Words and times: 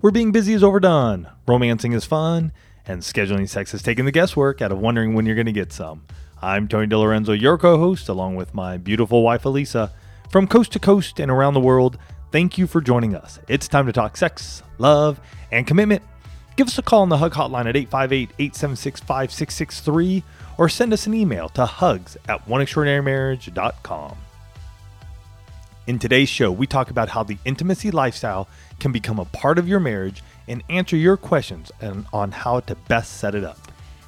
Where 0.00 0.10
being 0.10 0.32
busy 0.32 0.54
is 0.54 0.64
overdone, 0.64 1.28
romancing 1.46 1.92
is 1.92 2.06
fun, 2.06 2.52
and 2.86 3.02
scheduling 3.02 3.46
sex 3.46 3.72
has 3.72 3.82
taken 3.82 4.06
the 4.06 4.10
guesswork 4.10 4.62
out 4.62 4.72
of 4.72 4.78
wondering 4.78 5.12
when 5.12 5.26
you're 5.26 5.34
going 5.34 5.44
to 5.44 5.52
get 5.52 5.74
some. 5.74 6.06
I'm 6.40 6.68
Tony 6.68 6.86
DiLorenzo, 6.86 7.38
your 7.38 7.58
co 7.58 7.76
host, 7.76 8.08
along 8.08 8.36
with 8.36 8.54
my 8.54 8.78
beautiful 8.78 9.22
wife, 9.22 9.42
Alisa. 9.42 9.90
From 10.30 10.46
coast 10.46 10.72
to 10.72 10.78
coast 10.78 11.20
and 11.20 11.30
around 11.30 11.52
the 11.52 11.60
world, 11.60 11.98
thank 12.32 12.56
you 12.56 12.66
for 12.66 12.80
joining 12.80 13.14
us. 13.14 13.40
It's 13.46 13.68
time 13.68 13.84
to 13.84 13.92
talk 13.92 14.16
sex, 14.16 14.62
love, 14.78 15.20
and 15.52 15.66
commitment. 15.66 16.02
Give 16.56 16.66
us 16.66 16.78
a 16.78 16.82
call 16.82 17.02
on 17.02 17.10
the 17.10 17.18
Hug 17.18 17.34
Hotline 17.34 17.68
at 17.68 17.76
858 17.76 18.30
876 18.38 19.00
5663 19.00 20.24
or 20.56 20.70
send 20.70 20.94
us 20.94 21.06
an 21.06 21.12
email 21.12 21.50
to 21.50 21.66
hugs 21.66 22.16
at 22.26 22.46
oneextraordinarymarriage.com. 22.46 24.16
In 25.86 25.98
today's 25.98 26.28
show, 26.28 26.52
we 26.52 26.66
talk 26.66 26.90
about 26.90 27.08
how 27.08 27.24
the 27.24 27.36
intimacy 27.44 27.90
lifestyle 27.90 28.48
can 28.80 28.92
become 28.92 29.18
a 29.18 29.24
part 29.26 29.58
of 29.58 29.68
your 29.68 29.80
marriage 29.80 30.22
and 30.48 30.64
answer 30.68 30.96
your 30.96 31.16
questions 31.16 31.70
and 31.80 32.06
on 32.12 32.32
how 32.32 32.60
to 32.60 32.74
best 32.74 33.18
set 33.18 33.34
it 33.34 33.44
up. 33.44 33.58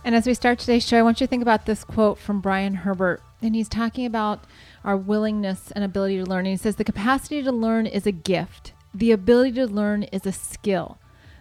And 0.04 0.16
as 0.16 0.26
we 0.26 0.34
start 0.34 0.58
today's 0.58 0.86
show, 0.86 0.98
I 0.98 1.02
want 1.02 1.20
you 1.20 1.26
to 1.26 1.30
think 1.30 1.42
about 1.42 1.66
this 1.66 1.84
quote 1.84 2.18
from 2.18 2.40
Brian 2.40 2.74
Herbert. 2.74 3.22
And 3.40 3.54
he's 3.54 3.68
talking 3.68 4.04
about 4.04 4.44
our 4.84 4.96
willingness 4.96 5.70
and 5.72 5.84
ability 5.84 6.18
to 6.18 6.24
learn. 6.24 6.40
And 6.40 6.48
he 6.48 6.56
says, 6.56 6.76
The 6.76 6.84
capacity 6.84 7.42
to 7.42 7.52
learn 7.52 7.86
is 7.86 8.06
a 8.06 8.12
gift, 8.12 8.72
the 8.92 9.12
ability 9.12 9.52
to 9.52 9.66
learn 9.66 10.02
is 10.04 10.26
a 10.26 10.32
skill, 10.32 10.98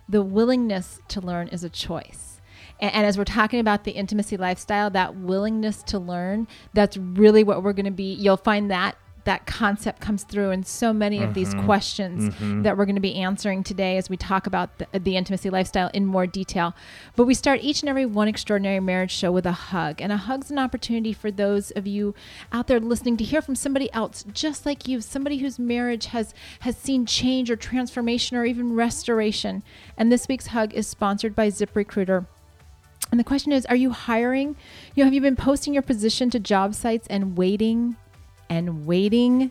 the 0.08 0.22
willingness 0.22 1.00
to 1.08 1.22
learn 1.22 1.48
is 1.48 1.64
a 1.64 1.70
choice. 1.70 2.40
And, 2.80 2.94
and 2.94 3.06
as 3.06 3.18
we're 3.18 3.23
talking 3.23 3.60
about 3.60 3.84
the 3.84 3.92
intimacy 3.92 4.38
lifestyle, 4.38 4.90
that 4.92 5.16
willingness 5.16 5.82
to 5.84 5.98
learn, 5.98 6.48
that's 6.73 6.98
really 6.98 7.44
what 7.44 7.64
we're 7.64 7.73
going 7.73 7.86
to 7.86 7.92
be. 7.92 8.14
You'll 8.14 8.38
find 8.38 8.70
that 8.70 8.95
that 9.23 9.45
concept 9.45 10.02
comes 10.02 10.23
through 10.23 10.52
in 10.52 10.64
so 10.64 10.91
many 10.91 11.17
of 11.17 11.30
mm-hmm. 11.30 11.33
these 11.33 11.53
questions 11.66 12.33
mm-hmm. 12.33 12.64
that 12.64 12.77
we're 12.77 12.86
going 12.86 12.95
to 12.95 13.02
be 13.02 13.16
answering 13.16 13.64
today 13.64 13.97
as 13.97 14.09
we 14.09 14.17
talk 14.17 14.47
about 14.47 14.77
the, 14.77 14.88
the, 15.00 15.16
intimacy 15.16 15.50
lifestyle 15.50 15.89
in 15.94 16.05
more 16.05 16.25
detail. 16.25 16.73
But 17.16 17.25
we 17.25 17.33
start 17.33 17.59
each 17.61 17.81
and 17.81 17.89
every 17.89 18.05
one 18.05 18.27
extraordinary 18.27 18.80
marriage 18.80 19.11
show 19.11 19.31
with 19.31 19.45
a 19.45 19.52
hug. 19.52 20.02
And 20.02 20.11
a 20.11 20.17
hug's 20.17 20.49
an 20.49 20.58
opportunity 20.58 21.14
for 21.14 21.30
those 21.30 21.72
of 21.72 21.86
you 21.86 22.16
out 22.52 22.67
there 22.67 22.80
listening 22.80 23.17
to 23.17 23.23
hear 23.23 23.42
from 23.42 23.55
somebody 23.55 23.92
else 23.94 24.25
just 24.33 24.66
like 24.66 24.88
you, 24.88 25.02
somebody 25.02 25.38
whose 25.38 25.59
marriage 25.59 26.08
has 26.08 26.33
has 26.61 26.77
seen 26.77 27.05
change 27.05 27.52
or 27.52 27.55
transformation 27.55 28.38
or 28.38 28.45
even 28.45 28.73
restoration. 28.73 29.64
And 29.97 30.11
this 30.11 30.27
week's 30.27 30.47
hug 30.47 30.73
is 30.73 30.88
sponsored 30.88 31.36
by 31.36 31.49
ZipRecruiter. 31.49 32.25
And 33.11 33.19
the 33.19 33.25
question 33.25 33.52
is, 33.52 33.66
are 33.66 33.75
you 33.75 33.92
hiring? 33.92 34.55
You 34.95 35.03
know, 35.03 35.05
have 35.05 35.14
you 35.14 35.22
been 35.22 35.36
posting 35.36 35.73
your 35.73 35.83
position 35.83 36.30
to 36.30 36.39
job 36.39 36.73
sites 36.73 37.08
and 37.09 37.38
waiting 37.38 37.97
and 38.52 38.86
waiting 38.86 39.50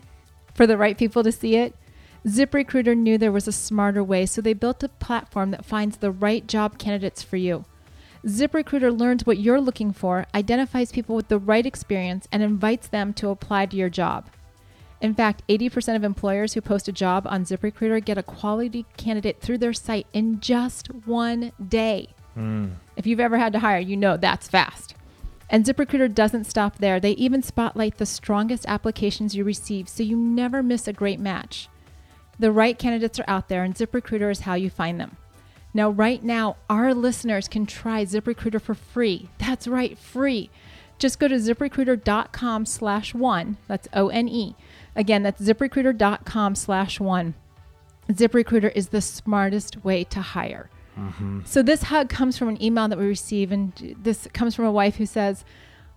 for 0.53 0.67
the 0.67 0.77
right 0.77 0.95
people 0.95 1.23
to 1.23 1.31
see 1.31 1.55
it, 1.55 1.75
ZipRecruiter 2.23 2.95
knew 2.95 3.17
there 3.17 3.31
was 3.31 3.47
a 3.47 3.51
smarter 3.51 4.03
way, 4.03 4.27
so 4.27 4.41
they 4.41 4.53
built 4.53 4.83
a 4.83 4.89
platform 4.89 5.49
that 5.51 5.65
finds 5.65 5.97
the 5.97 6.11
right 6.11 6.45
job 6.45 6.77
candidates 6.77 7.23
for 7.23 7.35
you. 7.35 7.65
ZipRecruiter 8.27 8.95
learns 8.95 9.25
what 9.25 9.39
you're 9.39 9.59
looking 9.59 9.91
for, 9.91 10.27
identifies 10.35 10.91
people 10.91 11.15
with 11.15 11.29
the 11.29 11.39
right 11.39 11.65
experience, 11.65 12.27
and 12.31 12.43
invites 12.43 12.87
them 12.87 13.11
to 13.13 13.29
apply 13.29 13.65
to 13.65 13.75
your 13.75 13.89
job. 13.89 14.27
In 15.01 15.15
fact, 15.15 15.41
80% 15.49 15.95
of 15.95 16.03
employers 16.03 16.53
who 16.53 16.61
post 16.61 16.87
a 16.87 16.91
job 16.91 17.25
on 17.27 17.43
ZipRecruiter 17.43 18.05
get 18.05 18.19
a 18.19 18.23
quality 18.23 18.85
candidate 18.97 19.41
through 19.41 19.57
their 19.57 19.73
site 19.73 20.05
in 20.13 20.39
just 20.39 20.93
one 21.07 21.53
day. 21.69 22.09
Mm. 22.37 22.73
If 22.95 23.07
you've 23.07 23.19
ever 23.19 23.39
had 23.39 23.53
to 23.53 23.59
hire, 23.59 23.79
you 23.79 23.97
know 23.97 24.15
that's 24.15 24.47
fast. 24.47 24.93
And 25.51 25.65
ZipRecruiter 25.65 26.13
doesn't 26.15 26.45
stop 26.45 26.77
there. 26.77 27.01
They 27.01 27.11
even 27.11 27.43
spotlight 27.43 27.97
the 27.97 28.05
strongest 28.05 28.65
applications 28.69 29.35
you 29.35 29.43
receive 29.43 29.89
so 29.89 30.01
you 30.01 30.15
never 30.15 30.63
miss 30.63 30.87
a 30.87 30.93
great 30.93 31.19
match. 31.19 31.67
The 32.39 32.53
right 32.53 32.79
candidates 32.79 33.19
are 33.19 33.25
out 33.27 33.49
there, 33.49 33.63
and 33.63 33.75
ZipRecruiter 33.75 34.31
is 34.31 34.39
how 34.39 34.53
you 34.53 34.69
find 34.69 34.97
them. 34.97 35.17
Now, 35.73 35.89
right 35.89 36.23
now, 36.23 36.55
our 36.69 36.93
listeners 36.93 37.49
can 37.49 37.65
try 37.65 38.05
ZipRecruiter 38.05 38.61
for 38.61 38.73
free. 38.73 39.29
That's 39.39 39.67
right, 39.67 39.97
free. 39.97 40.49
Just 40.97 41.19
go 41.19 41.27
to 41.27 41.35
ziprecruiter.com 41.35 42.65
slash 42.65 43.13
one. 43.13 43.57
That's 43.67 43.89
O 43.91 44.07
N 44.07 44.29
E. 44.29 44.55
Again, 44.95 45.23
that's 45.23 45.41
ziprecruiter.com 45.41 46.55
slash 46.55 46.99
one. 46.99 47.33
ZipRecruiter 48.09 48.71
is 48.73 48.89
the 48.89 49.01
smartest 49.01 49.83
way 49.83 50.03
to 50.05 50.21
hire. 50.21 50.69
Mm-hmm. 50.97 51.41
So 51.45 51.61
this 51.61 51.83
hug 51.83 52.09
comes 52.09 52.37
from 52.37 52.49
an 52.49 52.61
email 52.61 52.87
that 52.87 52.99
we 52.99 53.05
receive, 53.05 53.51
and 53.51 53.95
this 54.01 54.27
comes 54.33 54.55
from 54.55 54.65
a 54.65 54.71
wife 54.71 54.95
who 54.97 55.05
says, 55.05 55.45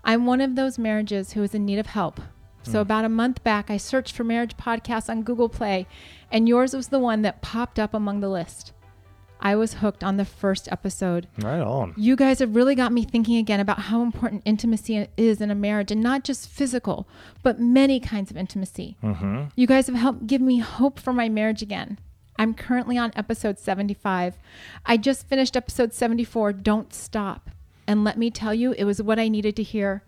"I'm 0.05 0.27
one 0.27 0.41
of 0.41 0.55
those 0.55 0.79
marriages 0.79 1.33
who 1.33 1.43
is 1.43 1.55
in 1.55 1.65
need 1.65 1.79
of 1.79 1.87
help." 1.87 2.21
So 2.63 2.79
mm. 2.79 2.83
about 2.83 3.05
a 3.05 3.11
month 3.11 3.45
back, 3.45 3.71
I 3.71 3.77
searched 3.77 4.17
for 4.17 4.25
marriage 4.25 4.57
podcasts 4.57 5.09
on 5.09 5.23
Google 5.23 5.49
Play, 5.49 5.87
and 6.31 6.49
yours 6.49 6.75
was 6.75 6.89
the 6.89 6.99
one 6.99 7.23
that 7.23 7.43
popped 7.43 7.79
up 7.79 7.93
among 7.93 8.21
the 8.21 8.29
list. 8.29 8.73
I 9.41 9.57
was 9.57 9.75
hooked 9.75 10.03
on 10.03 10.17
the 10.17 10.25
first 10.25 10.73
episode. 10.73 11.29
Right 11.39 11.61
on. 11.61 11.93
You 11.99 12.17
guys 12.17 12.39
have 12.39 12.57
really 12.57 12.75
got 12.75 12.93
me 12.93 13.05
thinking 13.05 13.37
again 13.37 13.61
about 13.61 13.79
how 13.79 14.01
important 14.01 14.43
intimacy 14.47 15.07
is 15.19 15.43
in 15.43 15.51
a 15.51 15.55
marriage, 15.55 15.91
and 15.91 16.03
not 16.03 16.25
just 16.25 16.49
physical, 16.49 17.07
but 17.43 17.61
many 17.61 18.01
kinds 18.01 18.31
of 18.31 18.39
intimacy. 18.39 18.97
Mm-hmm. 19.03 19.45
You 19.55 19.67
guys 19.67 19.87
have 19.89 19.97
helped 19.97 20.27
give 20.27 20.41
me 20.41 20.61
hope 20.61 20.99
for 20.99 21.13
my 21.13 21.29
marriage 21.29 21.61
again. 21.61 21.99
I'm 22.37 22.55
currently 22.55 22.99
on 22.99 23.13
episode 23.15 23.59
75. 23.59 24.39
I 24.85 24.97
just 24.97 25.29
finished 25.29 25.57
episode 25.57 25.93
74, 25.93 26.53
Don't 26.53 26.93
Stop. 26.93 27.51
And 27.87 28.03
let 28.03 28.19
me 28.19 28.31
tell 28.31 28.55
you, 28.55 28.73
it 28.73 28.85
was 28.85 29.03
what 29.03 29.19
I 29.19 29.29
needed 29.29 29.57
to 29.57 29.63
hear. 29.63 30.03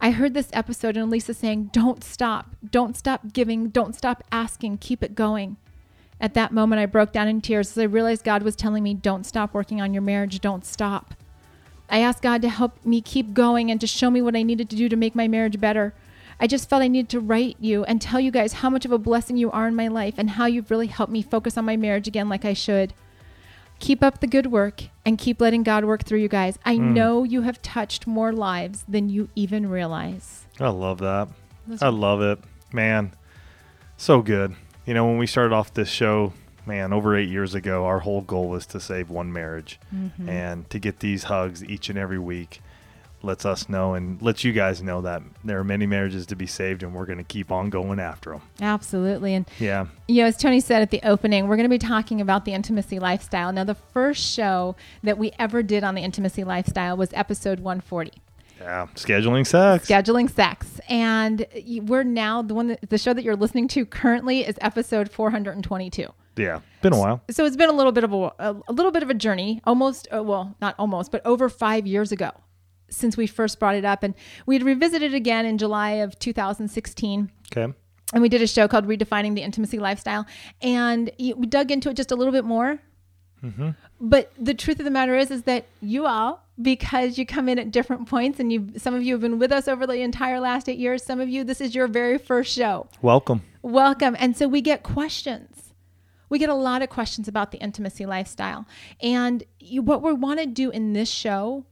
I 0.00 0.10
heard 0.10 0.34
this 0.34 0.50
episode 0.52 0.96
and 0.96 1.10
Lisa 1.10 1.32
saying, 1.32 1.70
Don't 1.72 2.02
stop. 2.02 2.56
Don't 2.68 2.96
stop 2.96 3.32
giving. 3.32 3.68
Don't 3.68 3.94
stop 3.94 4.24
asking. 4.32 4.78
Keep 4.78 5.02
it 5.02 5.14
going. 5.14 5.56
At 6.20 6.34
that 6.34 6.52
moment, 6.52 6.80
I 6.80 6.86
broke 6.86 7.12
down 7.12 7.28
in 7.28 7.40
tears 7.40 7.70
as 7.70 7.78
I 7.78 7.84
realized 7.84 8.24
God 8.24 8.42
was 8.42 8.56
telling 8.56 8.82
me, 8.82 8.94
Don't 8.94 9.24
stop 9.24 9.54
working 9.54 9.80
on 9.80 9.94
your 9.94 10.02
marriage. 10.02 10.40
Don't 10.40 10.66
stop. 10.66 11.14
I 11.88 12.00
asked 12.00 12.22
God 12.22 12.42
to 12.42 12.48
help 12.48 12.84
me 12.84 13.00
keep 13.00 13.32
going 13.32 13.70
and 13.70 13.80
to 13.80 13.86
show 13.86 14.10
me 14.10 14.22
what 14.22 14.34
I 14.34 14.42
needed 14.42 14.68
to 14.70 14.76
do 14.76 14.88
to 14.88 14.96
make 14.96 15.14
my 15.14 15.28
marriage 15.28 15.60
better. 15.60 15.94
I 16.42 16.48
just 16.48 16.68
felt 16.68 16.82
I 16.82 16.88
needed 16.88 17.08
to 17.10 17.20
write 17.20 17.56
you 17.60 17.84
and 17.84 18.02
tell 18.02 18.18
you 18.18 18.32
guys 18.32 18.54
how 18.54 18.68
much 18.68 18.84
of 18.84 18.90
a 18.90 18.98
blessing 18.98 19.36
you 19.36 19.48
are 19.52 19.68
in 19.68 19.76
my 19.76 19.86
life 19.86 20.14
and 20.18 20.30
how 20.30 20.46
you've 20.46 20.72
really 20.72 20.88
helped 20.88 21.12
me 21.12 21.22
focus 21.22 21.56
on 21.56 21.64
my 21.64 21.76
marriage 21.76 22.08
again 22.08 22.28
like 22.28 22.44
I 22.44 22.52
should. 22.52 22.94
Keep 23.78 24.02
up 24.02 24.18
the 24.18 24.26
good 24.26 24.46
work 24.46 24.82
and 25.06 25.16
keep 25.16 25.40
letting 25.40 25.62
God 25.62 25.84
work 25.84 26.02
through 26.02 26.18
you 26.18 26.26
guys. 26.26 26.58
I 26.64 26.78
mm. 26.78 26.94
know 26.94 27.22
you 27.22 27.42
have 27.42 27.62
touched 27.62 28.08
more 28.08 28.32
lives 28.32 28.84
than 28.88 29.08
you 29.08 29.28
even 29.36 29.70
realize. 29.70 30.46
I 30.58 30.70
love 30.70 30.98
that. 30.98 31.28
That's 31.68 31.80
I 31.80 31.90
love 31.90 32.20
it. 32.20 32.40
Man, 32.72 33.14
so 33.96 34.20
good. 34.20 34.56
You 34.84 34.94
know, 34.94 35.06
when 35.06 35.18
we 35.18 35.28
started 35.28 35.54
off 35.54 35.72
this 35.72 35.88
show, 35.88 36.32
man, 36.66 36.92
over 36.92 37.16
eight 37.16 37.28
years 37.28 37.54
ago, 37.54 37.84
our 37.84 38.00
whole 38.00 38.20
goal 38.20 38.48
was 38.48 38.66
to 38.66 38.80
save 38.80 39.10
one 39.10 39.32
marriage 39.32 39.78
mm-hmm. 39.94 40.28
and 40.28 40.68
to 40.70 40.80
get 40.80 40.98
these 40.98 41.24
hugs 41.24 41.62
each 41.62 41.88
and 41.88 41.96
every 41.96 42.18
week 42.18 42.60
lets 43.24 43.44
us 43.44 43.68
know 43.68 43.94
and 43.94 44.20
lets 44.20 44.44
you 44.44 44.52
guys 44.52 44.82
know 44.82 45.00
that 45.02 45.22
there 45.44 45.58
are 45.58 45.64
many 45.64 45.86
marriages 45.86 46.26
to 46.26 46.36
be 46.36 46.46
saved 46.46 46.82
and 46.82 46.94
we're 46.94 47.06
going 47.06 47.18
to 47.18 47.24
keep 47.24 47.50
on 47.50 47.70
going 47.70 48.00
after 48.00 48.30
them. 48.30 48.42
Absolutely. 48.60 49.34
And 49.34 49.48
yeah. 49.58 49.86
You 50.08 50.22
know, 50.22 50.28
as 50.28 50.36
Tony 50.36 50.60
said 50.60 50.82
at 50.82 50.90
the 50.90 51.00
opening, 51.04 51.48
we're 51.48 51.56
going 51.56 51.68
to 51.68 51.70
be 51.70 51.78
talking 51.78 52.20
about 52.20 52.44
the 52.44 52.52
intimacy 52.52 52.98
lifestyle. 52.98 53.52
Now, 53.52 53.64
the 53.64 53.74
first 53.74 54.22
show 54.22 54.76
that 55.02 55.18
we 55.18 55.32
ever 55.38 55.62
did 55.62 55.84
on 55.84 55.94
the 55.94 56.02
intimacy 56.02 56.44
lifestyle 56.44 56.96
was 56.96 57.10
episode 57.12 57.60
140. 57.60 58.12
Yeah, 58.60 58.86
scheduling 58.94 59.44
sex. 59.44 59.88
Scheduling 59.88 60.30
sex, 60.30 60.80
and 60.88 61.44
we're 61.82 62.04
now 62.04 62.42
the 62.42 62.54
one 62.54 62.68
that, 62.68 62.90
the 62.90 62.98
show 62.98 63.12
that 63.12 63.24
you're 63.24 63.34
listening 63.34 63.66
to 63.68 63.84
currently 63.84 64.46
is 64.46 64.56
episode 64.60 65.10
422. 65.10 66.06
Yeah, 66.36 66.60
been 66.80 66.92
a 66.92 66.98
while. 66.98 67.22
So 67.30 67.44
it's 67.44 67.56
been 67.56 67.70
a 67.70 67.72
little 67.72 67.90
bit 67.90 68.04
of 68.04 68.12
a, 68.12 68.32
a, 68.38 68.56
a 68.68 68.72
little 68.72 68.92
bit 68.92 69.02
of 69.02 69.10
a 69.10 69.14
journey. 69.14 69.60
Almost, 69.64 70.06
uh, 70.14 70.22
well, 70.22 70.54
not 70.60 70.76
almost, 70.78 71.10
but 71.10 71.22
over 71.26 71.48
five 71.48 71.88
years 71.88 72.12
ago 72.12 72.30
since 72.92 73.16
we 73.16 73.26
first 73.26 73.58
brought 73.58 73.74
it 73.74 73.84
up. 73.84 74.02
And 74.02 74.14
we 74.46 74.54
had 74.54 74.62
revisited 74.62 75.12
it 75.12 75.16
again 75.16 75.46
in 75.46 75.58
July 75.58 75.92
of 75.92 76.18
2016. 76.18 77.30
Okay. 77.52 77.72
And 78.12 78.22
we 78.22 78.28
did 78.28 78.42
a 78.42 78.46
show 78.46 78.68
called 78.68 78.86
Redefining 78.86 79.34
the 79.34 79.42
Intimacy 79.42 79.78
Lifestyle. 79.78 80.26
And 80.60 81.10
we 81.18 81.46
dug 81.46 81.70
into 81.70 81.90
it 81.90 81.96
just 81.96 82.12
a 82.12 82.16
little 82.16 82.32
bit 82.32 82.44
more. 82.44 82.78
Mm-hmm. 83.42 83.70
But 84.00 84.32
the 84.38 84.54
truth 84.54 84.78
of 84.78 84.84
the 84.84 84.90
matter 84.90 85.16
is, 85.16 85.30
is 85.30 85.42
that 85.44 85.66
you 85.80 86.06
all, 86.06 86.44
because 86.60 87.18
you 87.18 87.26
come 87.26 87.48
in 87.48 87.58
at 87.58 87.72
different 87.72 88.08
points, 88.08 88.38
and 88.38 88.52
you, 88.52 88.68
some 88.76 88.94
of 88.94 89.02
you 89.02 89.14
have 89.14 89.20
been 89.20 89.38
with 89.38 89.50
us 89.50 89.66
over 89.66 89.86
the 89.86 89.94
entire 89.94 90.38
last 90.38 90.68
eight 90.68 90.78
years. 90.78 91.02
Some 91.02 91.20
of 91.20 91.28
you, 91.28 91.42
this 91.42 91.60
is 91.60 91.74
your 91.74 91.88
very 91.88 92.18
first 92.18 92.54
show. 92.54 92.86
Welcome. 93.00 93.42
Welcome. 93.62 94.16
And 94.18 94.36
so 94.36 94.46
we 94.46 94.60
get 94.60 94.82
questions 94.82 95.72
we 96.32 96.38
get 96.38 96.48
a 96.48 96.54
lot 96.54 96.80
of 96.80 96.88
questions 96.88 97.28
about 97.28 97.50
the 97.50 97.58
intimacy 97.58 98.06
lifestyle. 98.06 98.66
And 99.02 99.44
you, 99.60 99.82
what 99.82 100.00
we 100.00 100.14
want 100.14 100.40
to 100.40 100.46
do 100.46 100.70
in 100.70 100.94
this 100.94 101.10
show 101.10 101.66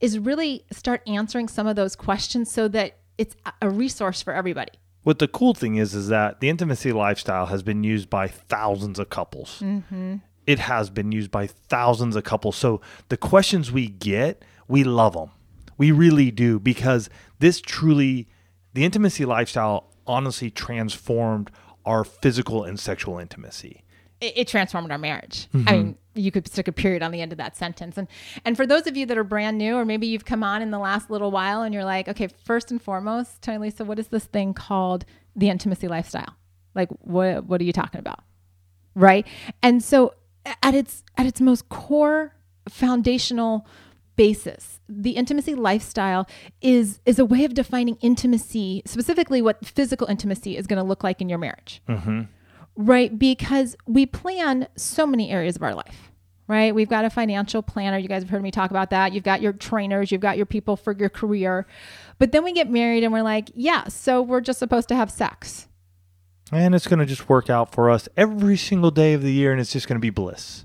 is 0.00 0.18
really 0.18 0.64
start 0.72 1.02
answering 1.06 1.48
some 1.48 1.66
of 1.66 1.76
those 1.76 1.94
questions 1.96 2.50
so 2.50 2.68
that 2.68 2.98
it's 3.18 3.36
a 3.60 3.68
resource 3.68 4.22
for 4.22 4.32
everybody. 4.32 4.72
What 5.02 5.18
the 5.18 5.28
cool 5.28 5.54
thing 5.54 5.76
is, 5.76 5.94
is 5.94 6.08
that 6.08 6.40
the 6.40 6.48
intimacy 6.48 6.92
lifestyle 6.92 7.46
has 7.46 7.62
been 7.62 7.84
used 7.84 8.10
by 8.10 8.28
thousands 8.28 8.98
of 8.98 9.10
couples. 9.10 9.60
Mm-hmm. 9.60 10.16
It 10.46 10.58
has 10.58 10.90
been 10.90 11.12
used 11.12 11.30
by 11.30 11.46
thousands 11.46 12.16
of 12.16 12.24
couples. 12.24 12.56
So 12.56 12.80
the 13.08 13.16
questions 13.16 13.70
we 13.70 13.88
get, 13.88 14.42
we 14.68 14.84
love 14.84 15.14
them. 15.14 15.30
We 15.78 15.92
really 15.92 16.30
do 16.30 16.58
because 16.58 17.08
this 17.38 17.60
truly, 17.60 18.28
the 18.74 18.84
intimacy 18.84 19.24
lifestyle 19.24 19.90
honestly 20.06 20.50
transformed 20.50 21.50
our 21.86 22.04
physical 22.04 22.64
and 22.64 22.78
sexual 22.78 23.18
intimacy 23.18 23.84
it, 24.20 24.38
it 24.38 24.48
transformed 24.48 24.90
our 24.90 24.98
marriage. 24.98 25.48
Mm-hmm. 25.54 25.68
I 25.68 25.72
mean, 25.72 25.98
you 26.14 26.30
could 26.30 26.46
stick 26.48 26.68
a 26.68 26.72
period 26.72 27.02
on 27.02 27.12
the 27.12 27.20
end 27.20 27.32
of 27.32 27.38
that 27.38 27.56
sentence. 27.56 27.96
And 27.96 28.08
and 28.44 28.56
for 28.56 28.66
those 28.66 28.86
of 28.86 28.96
you 28.96 29.06
that 29.06 29.18
are 29.18 29.24
brand 29.24 29.58
new, 29.58 29.76
or 29.76 29.84
maybe 29.84 30.06
you've 30.06 30.24
come 30.24 30.42
on 30.42 30.62
in 30.62 30.70
the 30.70 30.78
last 30.78 31.10
little 31.10 31.30
while, 31.30 31.62
and 31.62 31.72
you're 31.74 31.84
like, 31.84 32.08
okay, 32.08 32.28
first 32.44 32.70
and 32.70 32.80
foremost, 32.80 33.42
Tony 33.42 33.58
Lisa, 33.58 33.84
what 33.84 33.98
is 33.98 34.08
this 34.08 34.24
thing 34.24 34.54
called 34.54 35.04
the 35.36 35.48
intimacy 35.48 35.88
lifestyle? 35.88 36.36
Like, 36.74 36.88
what 37.00 37.44
what 37.44 37.60
are 37.60 37.64
you 37.64 37.72
talking 37.72 38.00
about? 38.00 38.20
Right? 38.94 39.26
And 39.62 39.82
so, 39.82 40.14
at 40.62 40.74
its 40.74 41.04
at 41.16 41.26
its 41.26 41.40
most 41.40 41.68
core, 41.68 42.34
foundational 42.68 43.66
basis 44.16 44.80
the 44.86 45.12
intimacy 45.12 45.54
lifestyle 45.54 46.28
is 46.60 47.00
is 47.06 47.18
a 47.18 47.24
way 47.24 47.42
of 47.44 47.54
defining 47.54 47.96
intimacy 48.02 48.82
specifically 48.84 49.40
what 49.40 49.64
physical 49.64 50.06
intimacy 50.08 50.58
is 50.58 50.66
going 50.66 50.76
to 50.76 50.82
look 50.82 51.02
like 51.02 51.22
in 51.22 51.28
your 51.30 51.38
marriage 51.38 51.80
mm-hmm 51.88 52.22
right? 52.80 53.16
Because 53.18 53.76
we 53.86 54.06
plan 54.06 54.66
so 54.76 55.06
many 55.06 55.30
areas 55.30 55.56
of 55.56 55.62
our 55.62 55.74
life, 55.74 56.10
right? 56.48 56.74
We've 56.74 56.88
got 56.88 57.04
a 57.04 57.10
financial 57.10 57.62
planner. 57.62 57.98
You 57.98 58.08
guys 58.08 58.22
have 58.22 58.30
heard 58.30 58.42
me 58.42 58.50
talk 58.50 58.70
about 58.70 58.90
that. 58.90 59.12
You've 59.12 59.24
got 59.24 59.42
your 59.42 59.52
trainers, 59.52 60.10
you've 60.10 60.20
got 60.20 60.36
your 60.36 60.46
people 60.46 60.76
for 60.76 60.96
your 60.96 61.10
career. 61.10 61.66
But 62.18 62.32
then 62.32 62.42
we 62.42 62.52
get 62.52 62.70
married 62.70 63.04
and 63.04 63.12
we're 63.12 63.22
like, 63.22 63.50
yeah, 63.54 63.88
so 63.88 64.22
we're 64.22 64.40
just 64.40 64.58
supposed 64.58 64.88
to 64.88 64.96
have 64.96 65.10
sex. 65.10 65.68
And 66.52 66.74
it's 66.74 66.86
going 66.86 66.98
to 66.98 67.06
just 67.06 67.28
work 67.28 67.48
out 67.48 67.72
for 67.72 67.90
us 67.90 68.08
every 68.16 68.56
single 68.56 68.90
day 68.90 69.12
of 69.12 69.22
the 69.22 69.32
year 69.32 69.52
and 69.52 69.60
it's 69.60 69.72
just 69.72 69.86
going 69.86 69.96
to 69.96 70.00
be 70.00 70.10
bliss. 70.10 70.64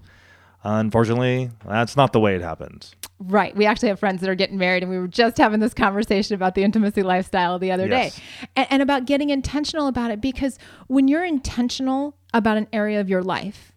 Unfortunately, 0.63 1.51
that's 1.67 1.95
not 1.95 2.11
the 2.11 2.19
way 2.19 2.35
it 2.35 2.41
happens. 2.41 2.95
Right. 3.17 3.55
We 3.55 3.65
actually 3.65 3.89
have 3.89 3.99
friends 3.99 4.19
that 4.21 4.29
are 4.29 4.35
getting 4.35 4.57
married, 4.57 4.83
and 4.83 4.91
we 4.91 4.97
were 4.97 5.07
just 5.07 5.37
having 5.37 5.61
this 5.61 5.73
conversation 5.73 6.35
about 6.35 6.53
the 6.53 6.63
intimacy 6.63 7.01
lifestyle 7.01 7.57
the 7.57 7.71
other 7.71 7.87
yes. 7.87 8.15
day 8.15 8.23
and, 8.55 8.67
and 8.71 8.81
about 8.81 9.05
getting 9.05 9.29
intentional 9.29 9.87
about 9.87 10.11
it 10.11 10.19
because 10.19 10.59
when 10.87 11.07
you're 11.07 11.23
intentional 11.23 12.17
about 12.33 12.57
an 12.57 12.67
area 12.73 12.99
of 12.99 13.09
your 13.09 13.23
life, 13.23 13.71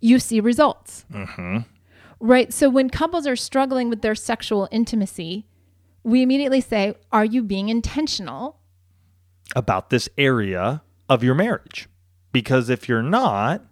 you 0.00 0.20
see 0.20 0.38
results. 0.38 1.06
Mm-hmm. 1.12 1.58
Right. 2.20 2.52
So 2.52 2.70
when 2.70 2.88
couples 2.88 3.26
are 3.26 3.36
struggling 3.36 3.90
with 3.90 4.02
their 4.02 4.14
sexual 4.14 4.68
intimacy, 4.70 5.46
we 6.04 6.22
immediately 6.22 6.60
say, 6.60 6.94
Are 7.10 7.24
you 7.24 7.42
being 7.42 7.70
intentional 7.70 8.60
about 9.56 9.90
this 9.90 10.08
area 10.16 10.82
of 11.08 11.24
your 11.24 11.34
marriage? 11.34 11.88
Because 12.32 12.68
if 12.68 12.88
you're 12.88 13.02
not, 13.02 13.62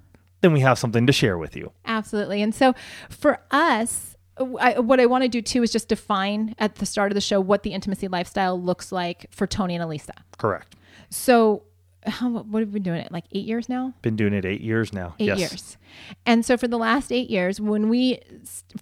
then 0.40 0.52
we 0.52 0.60
have 0.60 0.78
something 0.78 1.06
to 1.06 1.12
share 1.12 1.38
with 1.38 1.56
you. 1.56 1.72
Absolutely. 1.84 2.42
And 2.42 2.54
so 2.54 2.74
for 3.08 3.40
us, 3.50 4.11
I, 4.38 4.79
what 4.79 4.99
I 4.99 5.06
want 5.06 5.25
to 5.25 5.29
do 5.29 5.43
too 5.43 5.62
is 5.62 5.70
just 5.70 5.88
define 5.88 6.55
at 6.58 6.76
the 6.76 6.87
start 6.87 7.12
of 7.12 7.14
the 7.14 7.20
show 7.20 7.40
what 7.40 7.62
the 7.62 7.70
intimacy 7.73 8.08
lifestyle 8.08 8.61
looks 8.61 8.90
like 8.90 9.26
for 9.31 9.46
Tony 9.46 9.75
and 9.75 9.84
Alisa. 9.84 10.14
Correct. 10.38 10.75
So, 11.11 11.64
how 12.05 12.29
what 12.29 12.61
have 12.61 12.70
we 12.70 12.81
been 12.81 12.82
doing 12.82 13.00
it 13.00 13.12
like 13.12 13.25
eight 13.32 13.44
years 13.44 13.69
now? 13.69 13.94
Been 14.02 14.17
doing 14.17 14.32
it 14.32 14.44
eight 14.44 14.61
years 14.61 14.93
now. 14.93 15.14
Eight 15.20 15.26
yes. 15.26 15.38
years. 15.38 15.79
And 16.26 16.44
so 16.44 16.56
for 16.56 16.67
the 16.67 16.79
last 16.79 17.12
eight 17.12 17.31
years, 17.31 17.61
when 17.61 17.88
we 17.88 18.19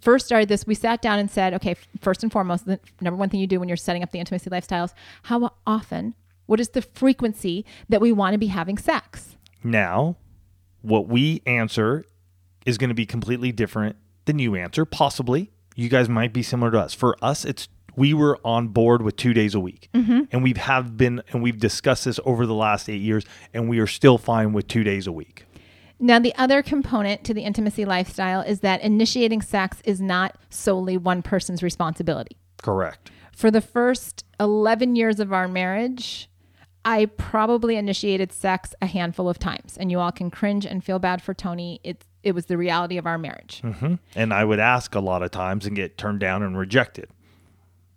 first 0.01 0.25
started 0.25 0.49
this, 0.49 0.67
we 0.67 0.75
sat 0.75 1.03
down 1.03 1.19
and 1.19 1.31
said, 1.31 1.53
okay, 1.55 1.77
first 2.01 2.23
and 2.23 2.33
foremost, 2.33 2.65
the 2.65 2.81
number 3.01 3.19
one 3.19 3.29
thing 3.29 3.41
you 3.41 3.47
do 3.47 3.61
when 3.61 3.69
you're 3.69 3.77
setting 3.77 4.03
up 4.03 4.11
the 4.11 4.19
intimacy 4.19 4.49
lifestyles, 4.49 4.95
how 5.25 5.53
often, 5.67 6.15
what 6.47 6.61
is 6.61 6.71
the 6.71 6.81
frequency 6.81 7.67
that 7.89 8.01
we 8.01 8.11
want 8.11 8.33
to 8.33 8.39
be 8.39 8.47
having 8.47 8.79
sex? 8.79 9.37
Now, 9.63 10.17
what 10.81 11.09
we 11.09 11.43
answer 11.45 12.05
is 12.65 12.79
going 12.79 12.89
to 12.89 12.95
be 12.95 13.07
completely 13.07 13.53
different 13.53 13.97
than 14.31 14.39
you 14.39 14.55
answer. 14.57 14.85
Possibly, 14.85 15.51
you 15.75 15.89
guys 15.89 16.09
might 16.09 16.33
be 16.33 16.43
similar 16.43 16.71
to 16.71 16.79
us. 16.79 16.95
For 16.95 17.17
us, 17.23 17.45
it's 17.45 17.69
we 17.97 18.15
were 18.15 18.39
on 18.45 18.69
board 18.69 19.03
with 19.03 19.17
two 19.17 19.35
days 19.35 19.55
a 19.55 19.61
week, 19.61 19.89
mm-hmm. 19.93 20.23
and 20.31 20.43
we've 20.43 20.57
have 20.57 20.97
been 20.97 21.23
and 21.33 21.43
we've 21.43 21.59
discussed 21.59 22.05
this 22.05 22.21
over 22.25 22.47
the 22.47 22.55
last 22.55 22.89
eight 22.89 23.01
years, 23.01 23.25
and 23.53 23.69
we 23.69 23.79
are 23.81 23.87
still 23.87 24.19
fine 24.19 24.53
with 24.53 24.69
two 24.69 24.85
days 24.85 25.07
a 25.07 25.13
week. 25.13 25.45
Now, 25.99 26.19
the 26.19 26.35
other 26.37 26.63
component 26.63 27.25
to 27.25 27.35
the 27.35 27.43
intimacy 27.43 27.85
lifestyle 27.85 28.41
is 28.41 28.61
that 28.61 28.81
initiating 28.81 29.43
sex 29.43 29.83
is 29.85 30.01
not 30.01 30.35
solely 30.49 30.97
one 30.97 31.21
person's 31.21 31.63
responsibility. 31.63 32.39
Correct. 32.63 33.11
For 33.37 33.51
the 33.51 33.61
first 33.61 34.25
11 34.39 34.97
years 34.97 35.21
of 35.21 35.33
our 35.33 35.47
marriage, 35.47 36.31
I 36.87 37.05
probably 37.05 37.77
initiated 37.77 38.33
sex 38.33 38.75
a 38.81 38.87
handful 38.87 39.29
of 39.29 39.39
times, 39.39 39.77
and 39.77 39.91
you 39.91 39.99
all 39.99 40.13
can 40.13 40.31
cringe 40.31 40.65
and 40.65 40.83
feel 40.83 40.99
bad 40.99 41.21
for 41.21 41.35
Tony. 41.35 41.81
It 41.85 42.07
it 42.23 42.33
was 42.33 42.47
the 42.47 42.57
reality 42.57 42.97
of 42.97 43.07
our 43.07 43.19
marriage. 43.19 43.63
Mm-hmm. 43.63 43.95
And 44.15 44.33
I 44.33 44.45
would 44.45 44.61
ask 44.61 44.95
a 44.95 45.01
lot 45.01 45.23
of 45.23 45.31
times 45.31 45.67
and 45.67 45.75
get 45.75 45.97
turned 45.97 46.21
down 46.21 46.43
and 46.43 46.59
rejected. 46.59 47.09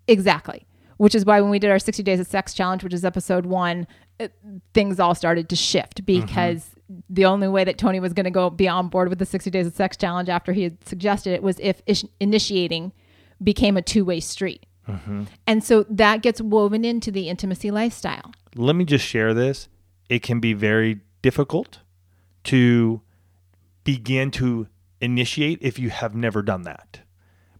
Exactly. 0.07 0.65
Which 0.97 1.15
is 1.15 1.25
why 1.25 1.41
when 1.41 1.49
we 1.49 1.59
did 1.59 1.71
our 1.71 1.79
60 1.79 2.03
Days 2.03 2.19
of 2.19 2.27
Sex 2.27 2.53
Challenge, 2.53 2.83
which 2.83 2.93
is 2.93 3.03
episode 3.03 3.45
one, 3.45 3.87
it, 4.19 4.33
things 4.73 4.99
all 4.99 5.15
started 5.15 5.49
to 5.49 5.55
shift 5.55 6.05
mm-hmm. 6.05 6.21
because 6.21 6.69
mm-hmm. 6.91 6.99
the 7.09 7.25
only 7.25 7.47
way 7.47 7.63
that 7.63 7.77
Tony 7.77 7.99
was 7.99 8.13
going 8.13 8.25
to 8.25 8.31
go 8.31 8.49
be 8.49 8.67
on 8.67 8.87
board 8.87 9.09
with 9.09 9.19
the 9.19 9.25
60 9.25 9.49
Days 9.49 9.67
of 9.67 9.73
Sex 9.73 9.97
Challenge 9.97 10.29
after 10.29 10.53
he 10.53 10.63
had 10.63 10.87
suggested 10.87 11.33
it 11.33 11.43
was 11.43 11.57
if 11.59 11.81
ish- 11.85 12.05
initiating 12.19 12.93
became 13.41 13.75
a 13.75 13.81
two 13.81 14.05
way 14.05 14.19
street. 14.19 14.65
Mm-hmm. 14.87 15.23
And 15.47 15.63
so 15.63 15.83
that 15.89 16.21
gets 16.21 16.41
woven 16.41 16.85
into 16.85 17.11
the 17.11 17.29
intimacy 17.29 17.71
lifestyle. 17.71 18.33
Let 18.55 18.75
me 18.75 18.85
just 18.85 19.05
share 19.05 19.33
this. 19.33 19.69
It 20.09 20.23
can 20.23 20.39
be 20.39 20.53
very 20.53 20.99
difficult 21.21 21.79
to 22.45 23.01
begin 23.83 24.31
to 24.31 24.67
initiate 25.01 25.59
if 25.61 25.77
you 25.77 25.89
have 25.89 26.15
never 26.15 26.41
done 26.41 26.63
that. 26.63 27.01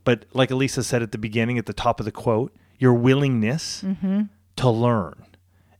But 0.03 0.25
like 0.33 0.49
Alisa 0.49 0.83
said 0.83 1.01
at 1.01 1.11
the 1.11 1.17
beginning, 1.17 1.57
at 1.57 1.65
the 1.65 1.73
top 1.73 1.99
of 1.99 2.05
the 2.05 2.11
quote, 2.11 2.53
your 2.77 2.93
willingness 2.93 3.83
mm-hmm. 3.83 4.23
to 4.57 4.69
learn. 4.69 5.25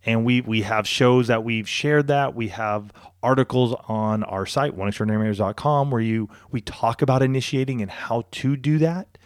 And 0.05 0.25
we 0.25 0.41
we 0.41 0.63
have 0.63 0.87
shows 0.87 1.27
that 1.27 1.43
we've 1.43 1.67
shared 1.67 2.07
that. 2.07 2.35
We 2.35 2.49
have 2.49 2.91
articles 3.21 3.73
on 3.87 4.23
our 4.23 4.45
site, 4.45 4.75
oneextraordinarymarriage.com, 4.77 5.91
where 5.91 6.01
you 6.01 6.29
we 6.51 6.59
talk 6.59 7.01
about 7.01 7.21
initiating 7.21 7.81
and 7.81 7.89
how 7.89 8.25
to 8.31 8.57
do 8.57 8.77
that. 8.79 9.17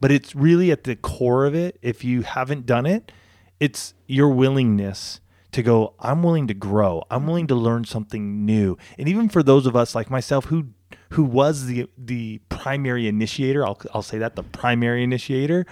But 0.00 0.10
it's 0.10 0.34
really 0.34 0.72
at 0.72 0.84
the 0.84 0.96
core 0.96 1.46
of 1.46 1.54
it. 1.54 1.78
If 1.80 2.04
you 2.04 2.22
haven't 2.22 2.66
done 2.66 2.86
it, 2.86 3.12
it's 3.60 3.94
your 4.06 4.28
willingness 4.28 5.20
to 5.56 5.62
go, 5.62 5.94
I'm 5.98 6.22
willing 6.22 6.46
to 6.48 6.54
grow. 6.54 7.02
I'm 7.10 7.26
willing 7.26 7.46
to 7.48 7.54
learn 7.54 7.84
something 7.84 8.44
new. 8.44 8.76
And 8.98 9.08
even 9.08 9.28
for 9.28 9.42
those 9.42 9.66
of 9.66 9.74
us 9.74 9.94
like 9.94 10.10
myself 10.10 10.46
who 10.46 10.68
who 11.10 11.24
was 11.24 11.66
the 11.66 11.88
the 11.96 12.40
primary 12.48 13.08
initiator, 13.08 13.66
I'll 13.66 13.80
I'll 13.92 14.02
say 14.02 14.18
that 14.18 14.36
the 14.36 14.42
primary 14.42 15.02
initiator, 15.02 15.66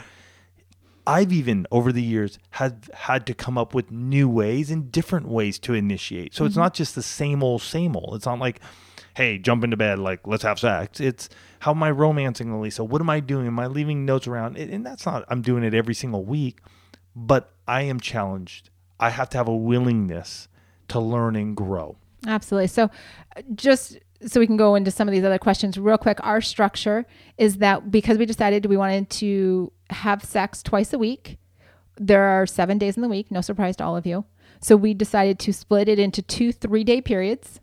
I've 1.06 1.32
even 1.32 1.66
over 1.70 1.92
the 1.92 2.02
years 2.02 2.38
had 2.50 2.88
had 2.94 3.26
to 3.26 3.34
come 3.34 3.58
up 3.58 3.74
with 3.74 3.90
new 3.90 4.28
ways 4.28 4.70
and 4.70 4.90
different 4.90 5.28
ways 5.28 5.58
to 5.60 5.74
initiate. 5.74 6.34
So 6.34 6.40
mm-hmm. 6.40 6.46
it's 6.48 6.56
not 6.56 6.72
just 6.72 6.94
the 6.94 7.02
same 7.02 7.42
old 7.42 7.60
same 7.60 7.94
old. 7.94 8.14
It's 8.14 8.26
not 8.26 8.38
like, 8.38 8.60
hey, 9.14 9.36
jump 9.36 9.64
into 9.64 9.76
bed, 9.76 9.98
like 9.98 10.26
let's 10.26 10.44
have 10.44 10.58
sex. 10.58 10.98
It's 10.98 11.28
how 11.60 11.72
am 11.72 11.82
I 11.82 11.90
romancing 11.90 12.48
Alisa? 12.48 12.88
What 12.88 13.02
am 13.02 13.10
I 13.10 13.20
doing? 13.20 13.46
Am 13.46 13.58
I 13.58 13.66
leaving 13.66 14.06
notes 14.06 14.26
around? 14.26 14.56
And 14.56 14.84
that's 14.84 15.04
not 15.04 15.26
I'm 15.28 15.42
doing 15.42 15.62
it 15.62 15.74
every 15.74 15.94
single 15.94 16.24
week, 16.24 16.60
but 17.14 17.52
I 17.68 17.82
am 17.82 18.00
challenged 18.00 18.70
I 19.04 19.10
have 19.10 19.28
to 19.30 19.36
have 19.36 19.48
a 19.48 19.54
willingness 19.54 20.48
to 20.88 20.98
learn 20.98 21.36
and 21.36 21.54
grow. 21.54 21.96
Absolutely. 22.26 22.68
So, 22.68 22.84
uh, 23.36 23.42
just 23.54 23.98
so 24.26 24.40
we 24.40 24.46
can 24.46 24.56
go 24.56 24.74
into 24.74 24.90
some 24.90 25.06
of 25.06 25.12
these 25.12 25.24
other 25.24 25.38
questions 25.38 25.76
real 25.76 25.98
quick, 25.98 26.18
our 26.22 26.40
structure 26.40 27.04
is 27.36 27.58
that 27.58 27.90
because 27.90 28.16
we 28.16 28.24
decided 28.24 28.64
we 28.64 28.78
wanted 28.78 29.10
to 29.10 29.70
have 29.90 30.24
sex 30.24 30.62
twice 30.62 30.94
a 30.94 30.98
week, 30.98 31.36
there 31.96 32.24
are 32.24 32.46
seven 32.46 32.78
days 32.78 32.96
in 32.96 33.02
the 33.02 33.08
week, 33.10 33.30
no 33.30 33.42
surprise 33.42 33.76
to 33.76 33.84
all 33.84 33.94
of 33.94 34.06
you. 34.06 34.24
So, 34.60 34.74
we 34.74 34.94
decided 34.94 35.38
to 35.40 35.52
split 35.52 35.86
it 35.86 35.98
into 35.98 36.22
two 36.22 36.50
three 36.50 36.82
day 36.82 37.02
periods. 37.02 37.60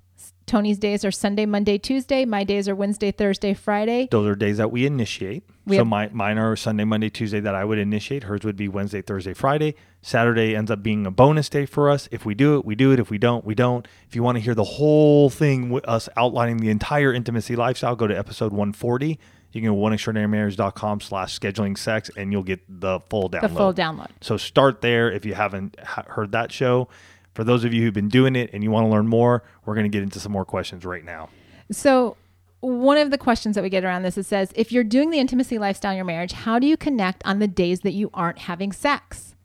Tony's 0.51 0.77
days 0.77 1.05
are 1.05 1.11
Sunday, 1.11 1.45
Monday, 1.45 1.77
Tuesday. 1.77 2.25
My 2.25 2.43
days 2.43 2.67
are 2.67 2.75
Wednesday, 2.75 3.09
Thursday, 3.09 3.53
Friday. 3.53 4.09
Those 4.11 4.27
are 4.27 4.35
days 4.35 4.57
that 4.57 4.69
we 4.69 4.85
initiate. 4.85 5.43
We 5.65 5.77
so 5.77 5.79
have, 5.79 5.87
my, 5.87 6.09
mine 6.09 6.37
are 6.37 6.57
Sunday, 6.57 6.83
Monday, 6.83 7.09
Tuesday 7.09 7.39
that 7.39 7.55
I 7.55 7.63
would 7.63 7.77
initiate. 7.77 8.23
Hers 8.23 8.41
would 8.43 8.57
be 8.57 8.67
Wednesday, 8.67 9.01
Thursday, 9.01 9.33
Friday. 9.33 9.75
Saturday 10.01 10.53
ends 10.53 10.69
up 10.69 10.83
being 10.83 11.05
a 11.05 11.11
bonus 11.11 11.47
day 11.47 11.65
for 11.65 11.89
us. 11.89 12.09
If 12.11 12.25
we 12.25 12.35
do 12.35 12.57
it, 12.57 12.65
we 12.65 12.75
do 12.75 12.91
it. 12.91 12.99
If 12.99 13.09
we 13.09 13.17
don't, 13.17 13.45
we 13.45 13.55
don't. 13.55 13.87
If 14.09 14.13
you 14.13 14.23
want 14.23 14.39
to 14.39 14.41
hear 14.41 14.53
the 14.53 14.65
whole 14.65 15.29
thing 15.29 15.69
with 15.69 15.87
us 15.87 16.09
outlining 16.17 16.57
the 16.57 16.69
entire 16.69 17.13
intimacy 17.13 17.55
lifestyle, 17.55 17.95
go 17.95 18.07
to 18.07 18.17
episode 18.17 18.51
140. 18.51 19.17
You 19.53 19.61
can 19.61 19.69
go 19.69 19.75
to 19.75 19.95
oneextraordinarymarriage.com 19.95 20.99
slash 20.99 21.39
scheduling 21.39 21.77
sex 21.77 22.11
and 22.17 22.33
you'll 22.33 22.43
get 22.43 22.59
the 22.67 22.99
full 23.09 23.29
download. 23.29 23.41
The 23.41 23.49
full 23.49 23.73
download. 23.73 24.09
So 24.19 24.35
start 24.35 24.81
there 24.81 25.09
if 25.09 25.25
you 25.25 25.33
haven't 25.33 25.79
heard 25.79 26.33
that 26.33 26.51
show. 26.51 26.89
For 27.33 27.43
those 27.43 27.63
of 27.63 27.73
you 27.73 27.83
who've 27.83 27.93
been 27.93 28.09
doing 28.09 28.35
it 28.35 28.49
and 28.53 28.63
you 28.63 28.71
want 28.71 28.85
to 28.85 28.89
learn 28.89 29.07
more, 29.07 29.43
we're 29.65 29.75
going 29.75 29.89
to 29.89 29.89
get 29.89 30.03
into 30.03 30.19
some 30.19 30.31
more 30.31 30.45
questions 30.45 30.85
right 30.85 31.03
now. 31.03 31.29
So, 31.71 32.17
one 32.59 32.97
of 32.97 33.09
the 33.09 33.17
questions 33.17 33.55
that 33.55 33.63
we 33.63 33.69
get 33.69 33.83
around 33.83 34.03
this 34.03 34.17
it 34.17 34.25
says, 34.25 34.51
if 34.55 34.71
you're 34.71 34.83
doing 34.83 35.09
the 35.09 35.17
intimacy 35.17 35.57
lifestyle 35.57 35.91
in 35.91 35.97
your 35.97 36.05
marriage, 36.05 36.33
how 36.33 36.59
do 36.59 36.67
you 36.67 36.77
connect 36.77 37.25
on 37.25 37.39
the 37.39 37.47
days 37.47 37.79
that 37.79 37.93
you 37.93 38.11
aren't 38.13 38.39
having 38.39 38.71
sex? 38.71 39.35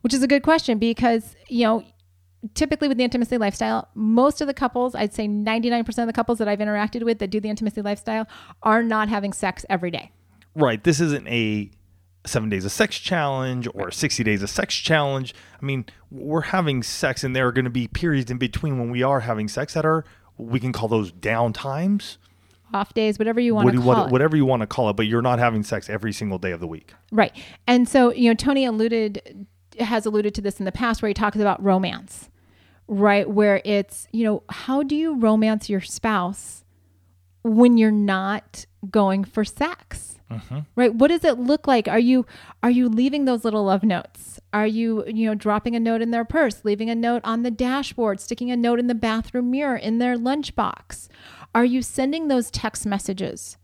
Which 0.00 0.14
is 0.14 0.22
a 0.22 0.28
good 0.28 0.42
question 0.42 0.78
because, 0.78 1.36
you 1.48 1.64
know, 1.64 1.84
typically 2.54 2.88
with 2.88 2.96
the 2.96 3.04
intimacy 3.04 3.36
lifestyle, 3.36 3.88
most 3.94 4.40
of 4.40 4.46
the 4.46 4.54
couples, 4.54 4.94
I'd 4.94 5.12
say 5.12 5.28
99% 5.28 5.86
of 5.98 6.06
the 6.06 6.12
couples 6.12 6.38
that 6.38 6.48
I've 6.48 6.60
interacted 6.60 7.02
with 7.02 7.18
that 7.18 7.28
do 7.28 7.40
the 7.40 7.50
intimacy 7.50 7.82
lifestyle 7.82 8.26
are 8.62 8.82
not 8.82 9.08
having 9.08 9.32
sex 9.32 9.66
every 9.68 9.90
day. 9.90 10.10
Right. 10.54 10.82
This 10.82 11.00
isn't 11.00 11.26
a 11.28 11.70
seven 12.28 12.48
days 12.48 12.64
of 12.64 12.72
sex 12.72 12.98
challenge 12.98 13.68
or 13.74 13.90
60 13.90 14.22
days 14.24 14.42
of 14.42 14.50
sex 14.50 14.74
challenge. 14.74 15.34
I 15.60 15.64
mean, 15.64 15.86
we're 16.10 16.42
having 16.42 16.82
sex 16.82 17.24
and 17.24 17.34
there 17.34 17.46
are 17.48 17.52
going 17.52 17.64
to 17.64 17.70
be 17.70 17.88
periods 17.88 18.30
in 18.30 18.38
between 18.38 18.78
when 18.78 18.90
we 18.90 19.02
are 19.02 19.20
having 19.20 19.48
sex 19.48 19.74
that 19.74 19.84
are, 19.84 20.04
we 20.36 20.60
can 20.60 20.72
call 20.72 20.88
those 20.88 21.10
down 21.10 21.52
times 21.52 22.18
off 22.74 22.92
days, 22.94 23.18
whatever 23.18 23.40
you 23.40 23.54
want 23.54 23.64
what 23.64 23.72
to 23.72 23.78
call 23.78 23.86
what, 23.86 24.06
it. 24.06 24.12
whatever 24.12 24.36
you 24.36 24.44
want 24.44 24.60
to 24.60 24.66
call 24.66 24.90
it, 24.90 24.94
but 24.94 25.06
you're 25.06 25.22
not 25.22 25.38
having 25.38 25.62
sex 25.62 25.88
every 25.88 26.12
single 26.12 26.38
day 26.38 26.52
of 26.52 26.60
the 26.60 26.66
week. 26.66 26.92
Right. 27.10 27.32
And 27.66 27.88
so, 27.88 28.12
you 28.12 28.28
know, 28.30 28.34
Tony 28.34 28.64
alluded 28.64 29.46
has 29.80 30.06
alluded 30.06 30.34
to 30.34 30.40
this 30.40 30.58
in 30.58 30.64
the 30.64 30.72
past 30.72 31.02
where 31.02 31.08
he 31.08 31.14
talks 31.14 31.36
about 31.36 31.62
romance. 31.62 32.28
Right, 32.90 33.28
where 33.28 33.60
it's, 33.66 34.08
you 34.12 34.24
know, 34.24 34.42
how 34.48 34.82
do 34.82 34.96
you 34.96 35.18
romance 35.18 35.68
your 35.68 35.82
spouse 35.82 36.64
when 37.42 37.76
you're 37.76 37.90
not 37.90 38.64
going 38.90 39.24
for 39.24 39.44
sex? 39.44 40.17
Right? 40.76 40.94
What 40.94 41.08
does 41.08 41.24
it 41.24 41.38
look 41.38 41.66
like? 41.66 41.88
Are 41.88 41.98
you 41.98 42.26
are 42.62 42.70
you 42.70 42.88
leaving 42.88 43.24
those 43.24 43.44
little 43.44 43.64
love 43.64 43.82
notes? 43.82 44.38
Are 44.52 44.66
you, 44.66 45.04
you 45.06 45.26
know, 45.26 45.34
dropping 45.34 45.74
a 45.76 45.80
note 45.80 46.00
in 46.00 46.10
their 46.10 46.24
purse, 46.24 46.64
leaving 46.64 46.88
a 46.90 46.94
note 46.94 47.22
on 47.24 47.42
the 47.42 47.50
dashboard, 47.50 48.20
sticking 48.20 48.50
a 48.50 48.56
note 48.56 48.78
in 48.78 48.86
the 48.86 48.94
bathroom 48.94 49.50
mirror, 49.50 49.76
in 49.76 49.98
their 49.98 50.16
lunchbox? 50.16 51.08
Are 51.54 51.64
you 51.64 51.82
sending 51.82 52.28
those 52.28 52.50
text 52.50 52.86
messages 52.86 53.56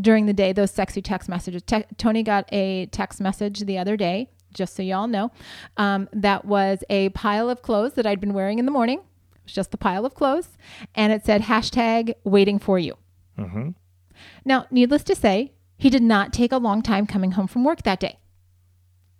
during 0.00 0.26
the 0.26 0.32
day, 0.32 0.52
those 0.52 0.70
sexy 0.70 1.02
text 1.02 1.28
messages? 1.28 1.62
Te- 1.62 1.84
Tony 1.96 2.22
got 2.22 2.48
a 2.52 2.86
text 2.86 3.20
message 3.20 3.60
the 3.60 3.78
other 3.78 3.96
day, 3.96 4.30
just 4.52 4.74
so 4.74 4.82
y'all 4.82 5.06
know, 5.06 5.30
um, 5.76 6.08
that 6.12 6.44
was 6.44 6.82
a 6.90 7.08
pile 7.10 7.48
of 7.48 7.62
clothes 7.62 7.94
that 7.94 8.06
I'd 8.06 8.20
been 8.20 8.34
wearing 8.34 8.58
in 8.58 8.66
the 8.66 8.72
morning. 8.72 8.98
It 8.98 9.44
was 9.44 9.52
just 9.52 9.74
a 9.74 9.78
pile 9.78 10.04
of 10.04 10.14
clothes. 10.14 10.48
And 10.94 11.12
it 11.12 11.24
said 11.24 11.42
hashtag 11.42 12.14
waiting 12.24 12.58
for 12.58 12.78
you. 12.78 12.96
Now, 14.44 14.66
needless 14.70 15.04
to 15.04 15.14
say, 15.14 15.52
he 15.80 15.88
did 15.90 16.02
not 16.02 16.32
take 16.32 16.52
a 16.52 16.58
long 16.58 16.82
time 16.82 17.06
coming 17.06 17.32
home 17.32 17.46
from 17.46 17.64
work 17.64 17.82
that 17.82 17.98
day. 17.98 18.18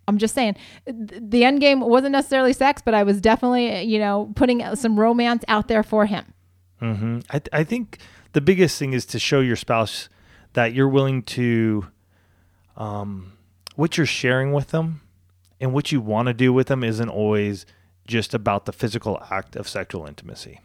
I'm 0.07 0.17
just 0.17 0.35
saying, 0.35 0.55
the 0.85 1.43
end 1.43 1.59
game 1.59 1.79
wasn't 1.79 2.11
necessarily 2.11 2.53
sex, 2.53 2.81
but 2.83 2.93
I 2.93 3.03
was 3.03 3.19
definitely, 3.21 3.81
you 3.83 3.97
know, 3.99 4.31
putting 4.35 4.75
some 4.75 4.99
romance 4.99 5.43
out 5.47 5.67
there 5.67 5.83
for 5.83 6.05
him. 6.05 6.33
hmm 6.79 7.19
I, 7.29 7.39
th- 7.39 7.49
I 7.51 7.63
think 7.63 7.97
the 8.33 8.41
biggest 8.41 8.77
thing 8.77 8.93
is 8.93 9.05
to 9.07 9.19
show 9.19 9.39
your 9.39 9.55
spouse 9.55 10.09
that 10.53 10.73
you're 10.73 10.89
willing 10.89 11.23
to, 11.23 11.87
um, 12.77 13.33
what 13.75 13.97
you're 13.97 14.05
sharing 14.05 14.51
with 14.53 14.67
them 14.69 15.01
and 15.59 15.73
what 15.73 15.91
you 15.91 16.01
want 16.01 16.27
to 16.27 16.33
do 16.33 16.51
with 16.51 16.67
them 16.67 16.83
isn't 16.83 17.09
always 17.09 17.65
just 18.05 18.33
about 18.33 18.65
the 18.65 18.73
physical 18.73 19.21
act 19.29 19.55
of 19.55 19.69
sexual 19.69 20.05
intimacy. 20.05 20.59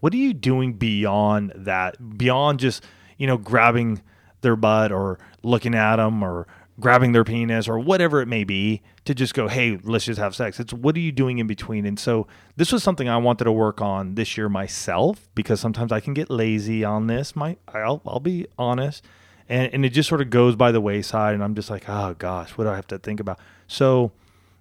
What 0.00 0.12
are 0.12 0.18
you 0.18 0.34
doing 0.34 0.74
beyond 0.74 1.52
that? 1.56 2.18
Beyond 2.18 2.60
just, 2.60 2.84
you 3.16 3.26
know, 3.26 3.38
grabbing 3.38 4.02
their 4.42 4.56
butt 4.56 4.92
or 4.92 5.18
looking 5.42 5.74
at 5.74 5.96
them 5.96 6.22
or 6.22 6.46
grabbing 6.80 7.12
their 7.12 7.24
penis 7.24 7.68
or 7.68 7.78
whatever 7.78 8.20
it 8.20 8.26
may 8.26 8.44
be 8.44 8.82
to 9.04 9.14
just 9.14 9.34
go, 9.34 9.48
hey, 9.48 9.78
let's 9.82 10.04
just 10.04 10.18
have 10.18 10.34
sex. 10.34 10.58
It's 10.58 10.72
what 10.72 10.96
are 10.96 11.00
you 11.00 11.12
doing 11.12 11.38
in 11.38 11.46
between? 11.46 11.86
And 11.86 11.98
so 11.98 12.26
this 12.56 12.72
was 12.72 12.82
something 12.82 13.08
I 13.08 13.16
wanted 13.18 13.44
to 13.44 13.52
work 13.52 13.80
on 13.80 14.14
this 14.14 14.36
year 14.36 14.48
myself 14.48 15.28
because 15.34 15.60
sometimes 15.60 15.92
I 15.92 16.00
can 16.00 16.14
get 16.14 16.30
lazy 16.30 16.84
on 16.84 17.06
this. 17.06 17.36
My 17.36 17.56
I'll, 17.68 18.02
I'll 18.06 18.20
be 18.20 18.46
honest. 18.58 19.04
And, 19.48 19.72
and 19.74 19.84
it 19.84 19.90
just 19.90 20.08
sort 20.08 20.20
of 20.20 20.30
goes 20.30 20.56
by 20.56 20.72
the 20.72 20.80
wayside 20.80 21.34
and 21.34 21.42
I'm 21.42 21.54
just 21.54 21.70
like, 21.70 21.88
oh 21.88 22.14
gosh, 22.18 22.50
what 22.50 22.64
do 22.64 22.70
I 22.70 22.76
have 22.76 22.86
to 22.88 22.98
think 22.98 23.20
about? 23.20 23.38
So 23.66 24.12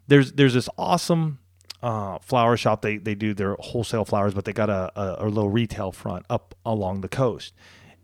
there's 0.08 0.34
there's 0.34 0.54
this 0.54 0.70
awesome 0.78 1.40
uh, 1.82 2.20
flower 2.20 2.58
shop. 2.58 2.82
They 2.82 2.98
they 2.98 3.16
do 3.16 3.34
their 3.34 3.56
wholesale 3.60 4.06
flowers, 4.06 4.34
but 4.34 4.46
they 4.46 4.54
got 4.54 4.70
a, 4.70 4.92
a, 5.00 5.26
a 5.26 5.30
little 5.30 5.50
retail 5.50 5.92
front 5.92 6.26
up 6.30 6.56
along 6.66 7.02
the 7.02 7.10
coast. 7.10 7.54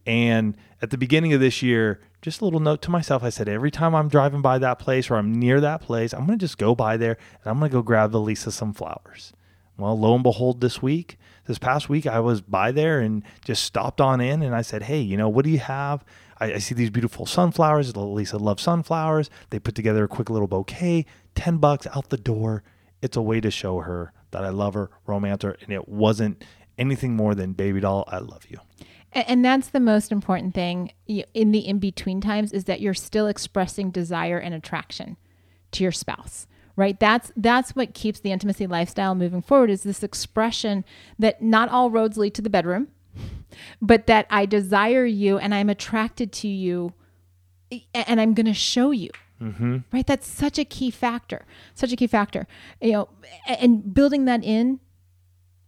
And 0.08 0.56
at 0.82 0.90
the 0.90 0.98
beginning 0.98 1.34
of 1.34 1.42
this 1.42 1.62
year, 1.62 2.00
just 2.22 2.40
a 2.40 2.46
little 2.46 2.62
note 2.62 2.82
to 2.84 2.90
myself, 2.90 3.24
I 3.24 3.30
said 3.30 3.50
every 3.50 3.70
time 3.70 3.94
I'm 3.94 4.08
driving 4.08 4.42
by 4.42 4.58
that 4.58 4.80
place 4.80 5.12
or 5.12 5.18
I'm 5.18 5.34
near 5.34 5.60
that 5.60 5.82
place, 5.82 6.14
I'm 6.14 6.26
gonna 6.26 6.38
just 6.38 6.58
go 6.58 6.74
by 6.74 6.96
there 6.96 7.18
and 7.44 7.52
I'm 7.52 7.60
gonna 7.60 7.70
go 7.70 7.82
grab 7.82 8.12
the 8.12 8.22
Lisa 8.22 8.52
some 8.52 8.74
flowers. 8.74 9.34
Well, 9.78 10.00
lo 10.00 10.16
and 10.16 10.24
behold, 10.24 10.62
this 10.62 10.82
week, 10.82 11.18
this 11.46 11.60
past 11.60 11.90
week, 11.90 12.08
I 12.08 12.22
was 12.22 12.42
by 12.42 12.72
there 12.72 13.02
and 13.02 13.22
just 13.44 13.64
stopped 13.64 14.00
on 14.00 14.22
in 14.22 14.42
and 14.42 14.56
I 14.56 14.62
said, 14.62 14.84
Hey, 14.84 15.00
you 15.02 15.18
know, 15.18 15.30
what 15.30 15.44
do 15.44 15.52
you 15.52 15.60
have? 15.60 16.06
I, 16.40 16.54
I 16.54 16.58
see 16.60 16.74
these 16.74 16.90
beautiful 16.90 17.26
sunflowers. 17.26 17.96
Lisa 17.96 18.38
loves 18.38 18.64
sunflowers. 18.64 19.30
They 19.50 19.60
put 19.60 19.76
together 19.76 20.06
a 20.06 20.08
quick 20.08 20.30
little 20.30 20.48
bouquet, 20.48 21.06
10 21.36 21.58
bucks 21.58 21.86
out 21.88 22.10
the 22.10 22.18
door. 22.18 22.64
It's 23.02 23.18
a 23.18 23.22
way 23.22 23.42
to 23.42 23.52
show 23.52 23.82
her 23.82 24.14
that 24.32 24.44
I 24.44 24.50
love 24.50 24.74
her, 24.74 24.90
romance 25.06 25.44
her, 25.44 25.58
and 25.62 25.72
it 25.72 25.88
wasn't 25.88 26.44
anything 26.78 27.16
more 27.16 27.36
than 27.36 27.54
baby 27.54 27.82
doll, 27.82 28.06
I 28.08 28.20
love 28.20 28.46
you. 28.50 28.60
And 29.26 29.44
that's 29.44 29.70
the 29.70 29.80
most 29.80 30.12
important 30.12 30.54
thing 30.54 30.92
in 31.08 31.52
the 31.52 31.60
in 31.60 31.80
between 31.80 32.22
times 32.22 32.52
is 32.52 32.66
that 32.66 32.82
you're 32.82 32.94
still 32.94 33.26
expressing 33.28 33.90
desire 33.90 34.38
and 34.38 34.54
attraction 34.54 35.18
to 35.72 35.84
your 35.84 35.92
spouse. 35.92 36.46
Right? 36.76 37.00
That's 37.00 37.32
that's 37.36 37.76
what 37.76 37.96
keeps 37.96 38.20
the 38.20 38.32
intimacy 38.32 38.68
lifestyle 38.68 39.16
moving 39.16 39.42
forward 39.42 39.72
is 39.72 39.82
this 39.82 40.04
expression 40.04 40.86
that 41.18 41.42
not 41.42 41.70
all 41.70 41.90
roads 41.90 42.18
lead 42.18 42.36
to 42.36 42.44
the 42.44 42.52
bedroom, 42.52 42.90
but 43.82 44.06
that 44.06 44.28
I 44.30 44.46
desire 44.46 45.06
you 45.06 45.40
and 45.40 45.56
I'm 45.56 45.70
attracted 45.70 46.32
to 46.34 46.48
you 46.48 46.94
and 47.96 48.22
I'm 48.22 48.36
going 48.36 48.46
to 48.46 48.54
show 48.54 48.92
you. 48.92 49.10
Mm-hmm. 49.42 49.78
Right? 49.92 50.06
That's 50.06 50.28
such 50.28 50.60
a 50.60 50.66
key 50.66 50.92
factor. 50.92 51.46
Such 51.74 51.92
a 51.92 51.96
key 51.96 52.08
factor. 52.08 52.48
You 52.80 52.92
know, 52.92 53.10
and 53.48 53.94
building 53.94 54.26
that 54.26 54.44
in 54.44 54.80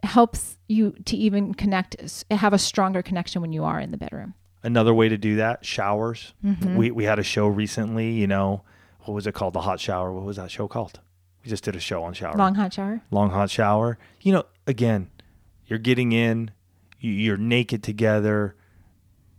helps 0.04 0.58
you 0.68 0.92
to 1.06 1.18
even 1.18 1.54
connect 1.54 2.24
have 2.32 2.54
a 2.54 2.58
stronger 2.58 3.02
connection 3.02 3.42
when 3.42 3.52
you 3.54 3.64
are 3.64 3.80
in 3.80 3.92
the 3.92 3.98
bedroom 3.98 4.34
Another 4.62 4.94
way 4.94 5.08
to 5.08 5.18
do 5.18 5.38
that, 5.38 5.64
showers. 5.66 6.34
Mm-hmm. 6.44 6.76
We 6.76 6.92
we 6.92 7.04
had 7.06 7.18
a 7.18 7.24
show 7.24 7.48
recently, 7.48 8.12
you 8.12 8.28
know, 8.28 8.64
what 9.04 9.14
was 9.14 9.26
it 9.26 9.34
called? 9.34 9.54
The 9.54 9.62
hot 9.62 9.80
shower. 9.80 10.12
What 10.12 10.26
was 10.26 10.36
that 10.36 10.52
show 10.52 10.68
called? 10.68 11.00
We 11.46 11.50
just 11.50 11.64
did 11.64 11.78
a 11.78 11.80
show 11.80 12.04
on 12.04 12.14
shower. 12.14 12.36
long 12.36 12.56
hot 12.56 12.74
shower 12.74 13.02
long 13.10 13.30
hot 13.30 13.50
shower. 13.50 13.98
You 14.22 14.34
know, 14.34 14.44
again, 14.68 15.10
you're 15.66 15.80
getting 15.80 16.12
in, 16.12 16.52
you- 17.00 17.14
you're 17.14 17.38
naked 17.38 17.84
together. 17.84 18.56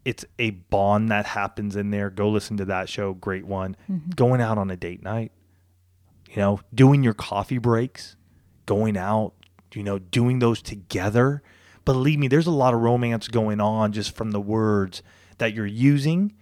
It's 0.06 0.24
a 0.38 0.50
bond 0.52 1.10
that 1.10 1.26
happens 1.26 1.76
in 1.76 1.90
there. 1.90 2.08
Go 2.08 2.30
listen 2.30 2.56
to 2.56 2.64
that 2.64 2.88
show, 2.88 3.12
great 3.12 3.44
one. 3.46 3.76
Mm-hmm. 3.90 4.10
Going 4.12 4.40
out 4.40 4.56
on 4.56 4.70
a 4.70 4.76
date 4.76 5.02
night, 5.02 5.32
you 6.30 6.36
know, 6.36 6.60
doing 6.74 7.02
your 7.04 7.12
coffee 7.14 7.58
breaks, 7.58 8.16
going 8.64 8.96
out, 8.96 9.34
you 9.74 9.82
know, 9.82 9.98
doing 9.98 10.38
those 10.38 10.62
together. 10.62 11.42
Believe 11.84 12.18
me, 12.18 12.28
there's 12.28 12.46
a 12.46 12.52
lot 12.52 12.74
of 12.74 12.80
romance 12.80 13.28
going 13.28 13.60
on 13.60 13.92
just 13.92 14.14
from 14.14 14.30
the 14.32 14.40
words 14.40 15.02
that 15.38 15.54
you're 15.54 15.66
using 15.66 16.34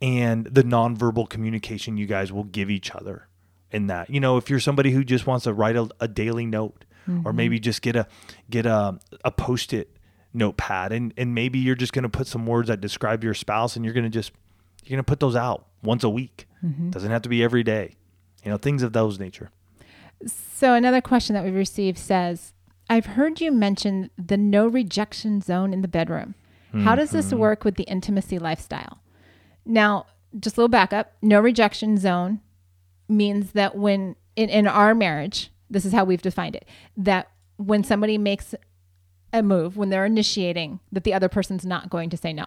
and 0.00 0.46
the 0.46 0.62
nonverbal 0.62 1.28
communication 1.28 1.96
you 1.96 2.06
guys 2.06 2.32
will 2.32 2.44
give 2.44 2.70
each 2.70 2.90
other 2.90 3.28
in 3.70 3.86
that. 3.86 4.10
You 4.10 4.20
know, 4.20 4.36
if 4.36 4.50
you're 4.50 4.60
somebody 4.60 4.90
who 4.90 5.04
just 5.04 5.26
wants 5.26 5.44
to 5.44 5.54
write 5.54 5.76
a, 5.76 5.88
a 6.00 6.08
daily 6.08 6.46
note 6.46 6.84
or 7.08 7.12
mm-hmm. 7.12 7.36
maybe 7.36 7.58
just 7.58 7.82
get 7.82 7.96
a 7.96 8.06
get 8.48 8.66
a 8.66 8.98
a 9.24 9.30
post-it 9.30 9.96
notepad 10.34 10.92
and 10.92 11.12
and 11.16 11.34
maybe 11.34 11.58
you're 11.58 11.74
just 11.74 11.92
going 11.92 12.04
to 12.04 12.08
put 12.08 12.26
some 12.26 12.46
words 12.46 12.68
that 12.68 12.80
describe 12.80 13.24
your 13.24 13.34
spouse 13.34 13.76
and 13.76 13.84
you're 13.84 13.94
going 13.94 14.04
to 14.04 14.10
just 14.10 14.32
you're 14.84 14.96
going 14.96 15.04
to 15.04 15.08
put 15.08 15.20
those 15.20 15.36
out 15.36 15.66
once 15.82 16.04
a 16.04 16.10
week. 16.10 16.46
Mm-hmm. 16.64 16.90
Doesn't 16.90 17.10
have 17.10 17.22
to 17.22 17.28
be 17.28 17.42
every 17.42 17.62
day. 17.62 17.94
You 18.44 18.50
know, 18.50 18.56
things 18.56 18.82
of 18.82 18.92
those 18.92 19.18
nature. 19.18 19.50
so 20.26 20.74
another 20.74 21.00
question 21.00 21.34
that 21.34 21.44
we've 21.44 21.54
received 21.54 21.98
says 21.98 22.52
i've 22.88 23.06
heard 23.06 23.40
you 23.40 23.50
mention 23.52 24.10
the 24.16 24.36
no 24.36 24.66
rejection 24.66 25.40
zone 25.40 25.72
in 25.72 25.82
the 25.82 25.88
bedroom. 25.88 26.34
How 26.84 26.94
does 26.94 27.10
this 27.10 27.26
mm-hmm. 27.26 27.36
work 27.36 27.64
with 27.64 27.74
the 27.74 27.82
intimacy 27.82 28.38
lifestyle? 28.38 29.02
Now 29.66 30.06
just 30.38 30.56
a 30.56 30.60
little 30.60 30.68
backup 30.68 31.12
no 31.20 31.40
rejection 31.40 31.96
zone 31.96 32.40
means 33.08 33.52
that 33.52 33.76
when 33.76 34.16
in, 34.36 34.48
in 34.48 34.66
our 34.66 34.94
marriage 34.94 35.50
this 35.68 35.84
is 35.84 35.92
how 35.92 36.04
we've 36.04 36.22
defined 36.22 36.56
it 36.56 36.66
that 36.96 37.30
when 37.56 37.84
somebody 37.84 38.18
makes 38.18 38.54
a 39.32 39.42
move 39.42 39.76
when 39.76 39.90
they're 39.90 40.06
initiating 40.06 40.80
that 40.90 41.04
the 41.04 41.14
other 41.14 41.28
person's 41.28 41.66
not 41.66 41.90
going 41.90 42.10
to 42.10 42.16
say 42.16 42.32
no 42.32 42.46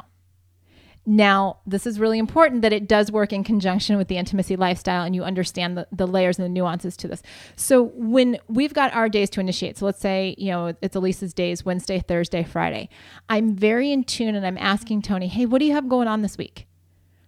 now, 1.07 1.57
this 1.67 1.85
is 1.85 1.99
really 1.99 2.17
important 2.17 2.63
that 2.63 2.73
it 2.73 2.87
does 2.87 3.11
work 3.11 3.31
in 3.31 3.43
conjunction 3.43 3.95
with 3.95 4.07
the 4.07 4.17
intimacy 4.17 4.55
lifestyle 4.55 5.03
and 5.03 5.13
you 5.13 5.23
understand 5.23 5.77
the, 5.77 5.87
the 5.91 6.07
layers 6.07 6.39
and 6.39 6.45
the 6.45 6.49
nuances 6.49 6.97
to 6.97 7.07
this. 7.07 7.21
So, 7.55 7.91
when 7.93 8.39
we've 8.47 8.73
got 8.73 8.93
our 8.93 9.07
days 9.07 9.29
to 9.31 9.39
initiate, 9.39 9.77
so 9.77 9.85
let's 9.85 9.99
say, 9.99 10.33
you 10.39 10.49
know, 10.49 10.73
it's 10.81 10.95
Alisa's 10.95 11.33
days, 11.33 11.63
Wednesday, 11.63 11.99
Thursday, 11.99 12.43
Friday, 12.43 12.89
I'm 13.29 13.55
very 13.55 13.91
in 13.91 14.03
tune 14.03 14.33
and 14.33 14.45
I'm 14.45 14.57
asking 14.57 15.03
Tony, 15.03 15.27
hey, 15.27 15.45
what 15.45 15.59
do 15.59 15.65
you 15.65 15.73
have 15.73 15.87
going 15.87 16.07
on 16.07 16.23
this 16.23 16.39
week? 16.39 16.65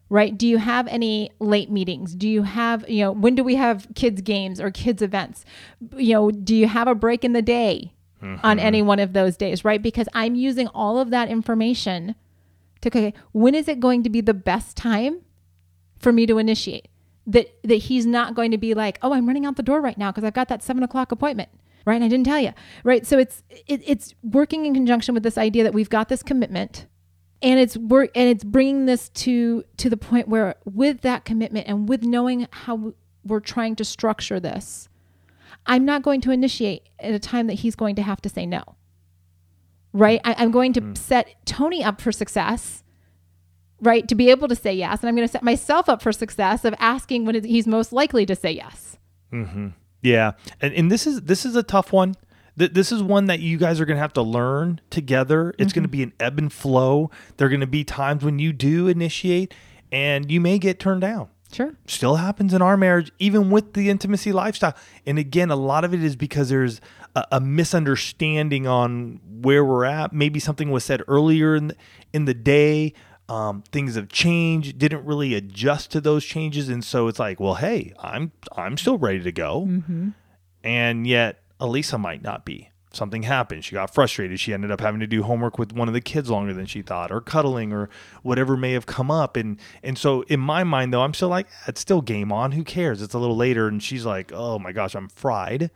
Right? 0.10 0.36
Do 0.36 0.48
you 0.48 0.57
have 0.57 0.88
any 0.88 1.31
late 1.39 1.69
meetings? 1.69 2.15
Do 2.15 2.27
you 2.27 2.43
have, 2.43 2.89
you 2.89 3.03
know, 3.03 3.12
when 3.12 3.36
do 3.36 3.43
we 3.43 3.55
have 3.55 3.88
kids' 3.93 4.22
games 4.22 4.60
or 4.60 4.72
kids' 4.72 5.01
events? 5.03 5.46
You 5.96 6.13
know, 6.13 6.31
do 6.31 6.55
you 6.55 6.67
have 6.67 6.88
a 6.88 6.96
break 6.96 7.24
in 7.24 7.34
the 7.34 7.41
day 7.41 7.93
on 8.22 8.38
mm-hmm. 8.38 8.60
any 8.60 8.81
one 8.81 9.00
of 9.00 9.13
those 9.13 9.38
days? 9.38 9.63
Right? 9.65 9.81
Because 9.81 10.07
I'm 10.13 10.34
using 10.34 10.67
all 10.69 10.98
of 10.98 11.12
that 11.12 11.29
information 11.29 12.15
okay, 12.86 13.13
when 13.31 13.55
is 13.55 13.67
it 13.67 13.79
going 13.79 14.03
to 14.03 14.10
be 14.10 14.22
the 14.22 14.34
best 14.34 14.77
time 14.77 15.22
for 15.98 16.12
me 16.12 16.25
to 16.25 16.38
initiate? 16.38 16.88
That 17.25 17.53
that 17.63 17.75
he's 17.75 18.05
not 18.05 18.36
going 18.36 18.51
to 18.51 18.57
be 18.57 18.74
like, 18.74 19.00
oh, 19.01 19.13
I'm 19.13 19.27
running 19.27 19.46
out 19.46 19.57
the 19.57 19.63
door 19.63 19.81
right 19.81 19.98
now 19.98 20.12
because 20.12 20.24
I've 20.24 20.34
got 20.34 20.48
that 20.48 20.63
seven 20.63 20.84
o'clock 20.84 21.12
appointment, 21.12 21.50
right? 21.86 21.96
And 21.96 22.03
I 22.03 22.07
didn't 22.07 22.25
tell 22.25 22.39
you, 22.39 22.53
right? 22.84 23.05
So 23.05 23.17
it's 23.17 23.43
it, 23.67 23.81
it's 23.86 24.15
working 24.24 24.65
in 24.65 24.74
conjunction 24.74 25.13
with 25.13 25.24
this 25.24 25.38
idea 25.38 25.63
that 25.63 25.74
we've 25.74 25.89
got 25.89 26.07
this 26.07 26.24
commitment, 26.24 26.86
and 27.41 27.60
it's 27.60 27.75
work 27.75 28.12
and 28.15 28.29
it's 28.29 28.46
bringing 28.46 28.86
this 28.86 29.10
to 29.10 29.65
to 29.75 29.89
the 29.89 29.98
point 29.98 30.29
where 30.29 30.55
with 30.63 31.01
that 31.01 31.25
commitment 31.25 31.67
and 31.67 31.89
with 31.89 32.03
knowing 32.03 32.48
how 32.51 32.93
we're 33.25 33.41
trying 33.41 33.75
to 33.75 33.84
structure 33.84 34.39
this, 34.39 34.88
I'm 35.65 35.84
not 35.84 36.01
going 36.01 36.22
to 36.22 36.31
initiate 36.31 36.88
at 37.00 37.13
a 37.13 37.19
time 37.19 37.48
that 37.48 37.55
he's 37.55 37.75
going 37.75 37.96
to 37.96 38.03
have 38.03 38.22
to 38.22 38.29
say 38.29 38.46
no 38.46 38.77
right? 39.94 40.22
I, 40.24 40.44
am 40.44 40.51
going 40.51 40.74
to 40.74 40.82
mm. 40.82 40.98
set 40.98 41.36
Tony 41.46 41.84
up 41.84 42.01
for 42.01 42.12
success, 42.12 42.84
right? 43.82 44.08
To 44.08 44.15
be 44.15 44.29
able 44.29 44.48
to 44.48 44.56
say 44.56 44.74
yes. 44.74 45.01
And 45.01 45.10
I'm 45.10 45.15
going 45.15 45.27
to 45.27 45.32
set 45.32 45.44
myself 45.44 45.89
up 45.89 46.01
for 46.01 46.12
success 46.12 46.65
of 46.65 46.74
asking 46.79 47.25
when 47.25 47.44
he's 47.44 47.67
most 47.67 47.91
likely 47.91 48.25
to 48.25 48.36
say 48.36 48.51
yes. 48.51 48.98
Mm-hmm. 49.32 49.70
Yeah. 50.01 50.34
And, 50.62 50.74
and 50.74 50.91
this 50.91 51.08
is, 51.08 51.22
this 51.22 51.46
is 51.46 51.56
a 51.56 51.63
tough 51.63 51.91
one. 51.91 52.15
This 52.56 52.91
is 52.91 53.03
one 53.03 53.27
that 53.27 53.39
you 53.39 53.60
guys 53.60 53.79
are 53.79 53.86
going 53.86 53.98
to 53.98 54.01
have 54.01 54.13
to 54.13 54.24
learn 54.24 54.82
together. 54.89 55.53
It's 55.60 55.72
mm-hmm. 55.72 55.75
going 55.75 55.84
to 55.84 55.89
be 55.89 56.01
an 56.01 56.13
ebb 56.20 56.39
and 56.39 56.51
flow. 56.51 57.12
There 57.38 57.46
are 57.46 57.50
going 57.51 57.60
to 57.60 57.67
be 57.67 57.84
times 57.84 58.24
when 58.24 58.39
you 58.39 58.51
do 58.51 58.88
initiate 58.88 59.53
and 59.91 60.32
you 60.32 60.41
may 60.41 60.58
get 60.58 60.79
turned 60.79 61.01
down. 61.01 61.29
Sure. 61.51 61.74
Still 61.86 62.15
happens 62.15 62.53
in 62.53 62.62
our 62.62 62.75
marriage, 62.75 63.12
even 63.20 63.50
with 63.50 63.74
the 63.74 63.89
intimacy 63.89 64.34
lifestyle. 64.34 64.75
And 65.06 65.17
again, 65.17 65.50
a 65.50 65.56
lot 65.56 65.86
of 65.86 65.94
it 65.94 66.03
is 66.03 66.15
because 66.15 66.50
there's 66.50 66.82
a, 67.16 67.26
a 67.34 67.40
misunderstanding 67.40 68.68
on 68.68 69.20
where 69.42 69.64
we're 69.64 69.86
at. 69.86 70.14
Maybe 70.14 70.40
something 70.40 70.72
was 70.72 70.84
said 70.84 71.02
earlier 71.08 71.56
in 71.56 71.68
the, 71.68 71.76
in 72.14 72.26
the 72.26 72.34
day. 72.34 72.94
Um, 73.30 73.64
things 73.72 73.96
have 73.96 74.08
changed. 74.08 74.78
Didn't 74.78 75.06
really 75.06 75.34
adjust 75.34 75.92
to 75.92 76.02
those 76.02 76.24
changes, 76.24 76.70
and 76.70 76.84
so 76.84 77.08
it's 77.08 77.20
like, 77.20 77.40
well, 77.40 77.56
hey, 77.56 77.94
I'm 78.00 78.32
I'm 78.56 78.78
still 78.78 78.98
ready 78.98 79.22
to 79.22 79.32
go, 79.34 79.66
mm-hmm. 79.68 80.10
and 80.64 81.06
yet 81.06 81.42
Alisa 81.60 82.00
might 82.00 82.22
not 82.22 82.46
be 82.46 82.72
something 82.94 83.24
happened. 83.24 83.64
She 83.64 83.74
got 83.74 83.94
frustrated. 83.94 84.40
She 84.40 84.54
ended 84.54 84.72
up 84.72 84.82
having 84.82 85.00
to 85.00 85.08
do 85.08 85.24
homework 85.24 85.58
with 85.58 85.74
one 85.74 85.88
of 85.88 85.94
the 85.94 86.02
kids 86.02 86.30
longer 86.30 86.54
than 86.54 86.66
she 86.66 86.82
thought, 86.82 87.12
or 87.12 87.22
cuddling, 87.22 87.72
or 87.72 87.90
whatever 88.24 88.58
may 88.58 88.74
have 88.74 88.86
come 88.86 89.12
up. 89.12 89.38
And 89.38 89.60
and 89.84 89.98
so 89.98 90.22
in 90.24 90.40
my 90.40 90.64
mind, 90.64 90.94
though, 90.94 91.04
I'm 91.04 91.14
still 91.14 91.30
like, 91.30 91.48
it's 91.68 91.82
still 91.82 92.02
game 92.02 92.32
on. 92.32 92.54
Who 92.54 92.64
cares? 92.64 93.02
It's 93.02 93.14
a 93.14 93.20
little 93.20 93.38
later. 93.38 93.68
And 93.68 93.82
she's 93.82 94.06
like, 94.06 94.32
oh 94.34 94.60
my 94.60 94.72
gosh, 94.72 94.96
I'm 94.96 95.10
fried. 95.10 95.70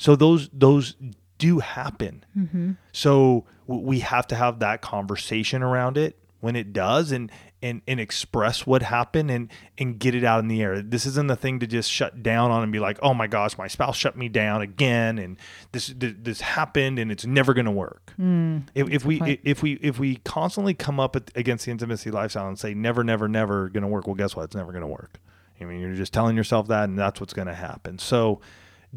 So 0.00 0.16
those 0.16 0.48
those 0.50 0.96
do 1.36 1.58
happen. 1.58 2.24
Mm-hmm. 2.36 2.70
So 2.90 3.44
we 3.66 4.00
have 4.00 4.26
to 4.28 4.34
have 4.34 4.60
that 4.60 4.80
conversation 4.80 5.62
around 5.62 5.98
it 5.98 6.16
when 6.40 6.56
it 6.56 6.72
does, 6.72 7.12
and 7.12 7.30
and 7.60 7.82
and 7.86 8.00
express 8.00 8.66
what 8.66 8.80
happened 8.80 9.30
and 9.30 9.50
and 9.76 9.98
get 9.98 10.14
it 10.14 10.24
out 10.24 10.40
in 10.40 10.48
the 10.48 10.62
air. 10.62 10.80
This 10.80 11.04
isn't 11.04 11.26
the 11.26 11.36
thing 11.36 11.60
to 11.60 11.66
just 11.66 11.92
shut 11.92 12.22
down 12.22 12.50
on 12.50 12.62
and 12.62 12.72
be 12.72 12.78
like, 12.78 12.98
"Oh 13.02 13.12
my 13.12 13.26
gosh, 13.26 13.58
my 13.58 13.68
spouse 13.68 13.98
shut 13.98 14.16
me 14.16 14.30
down 14.30 14.62
again 14.62 15.18
and 15.18 15.36
this 15.72 15.92
this 15.94 16.40
happened 16.40 16.98
and 16.98 17.12
it's 17.12 17.26
never 17.26 17.52
going 17.52 17.66
to 17.66 17.70
work." 17.70 18.14
Mm, 18.18 18.68
if, 18.74 18.88
if 18.88 19.04
we 19.04 19.18
point. 19.18 19.40
if 19.44 19.62
we 19.62 19.74
if 19.82 19.98
we 19.98 20.16
constantly 20.24 20.72
come 20.72 20.98
up 20.98 21.14
against 21.36 21.66
the 21.66 21.72
intimacy 21.72 22.10
lifestyle 22.10 22.48
and 22.48 22.58
say 22.58 22.72
never 22.72 23.04
never 23.04 23.28
never 23.28 23.68
going 23.68 23.82
to 23.82 23.88
work, 23.88 24.06
well 24.06 24.16
guess 24.16 24.34
what? 24.34 24.44
It's 24.44 24.56
never 24.56 24.72
going 24.72 24.80
to 24.80 24.86
work. 24.86 25.20
I 25.60 25.64
mean, 25.64 25.78
you're 25.78 25.92
just 25.92 26.14
telling 26.14 26.38
yourself 26.38 26.68
that 26.68 26.84
and 26.84 26.98
that's 26.98 27.20
what's 27.20 27.34
going 27.34 27.48
to 27.48 27.54
happen. 27.54 27.98
So 27.98 28.40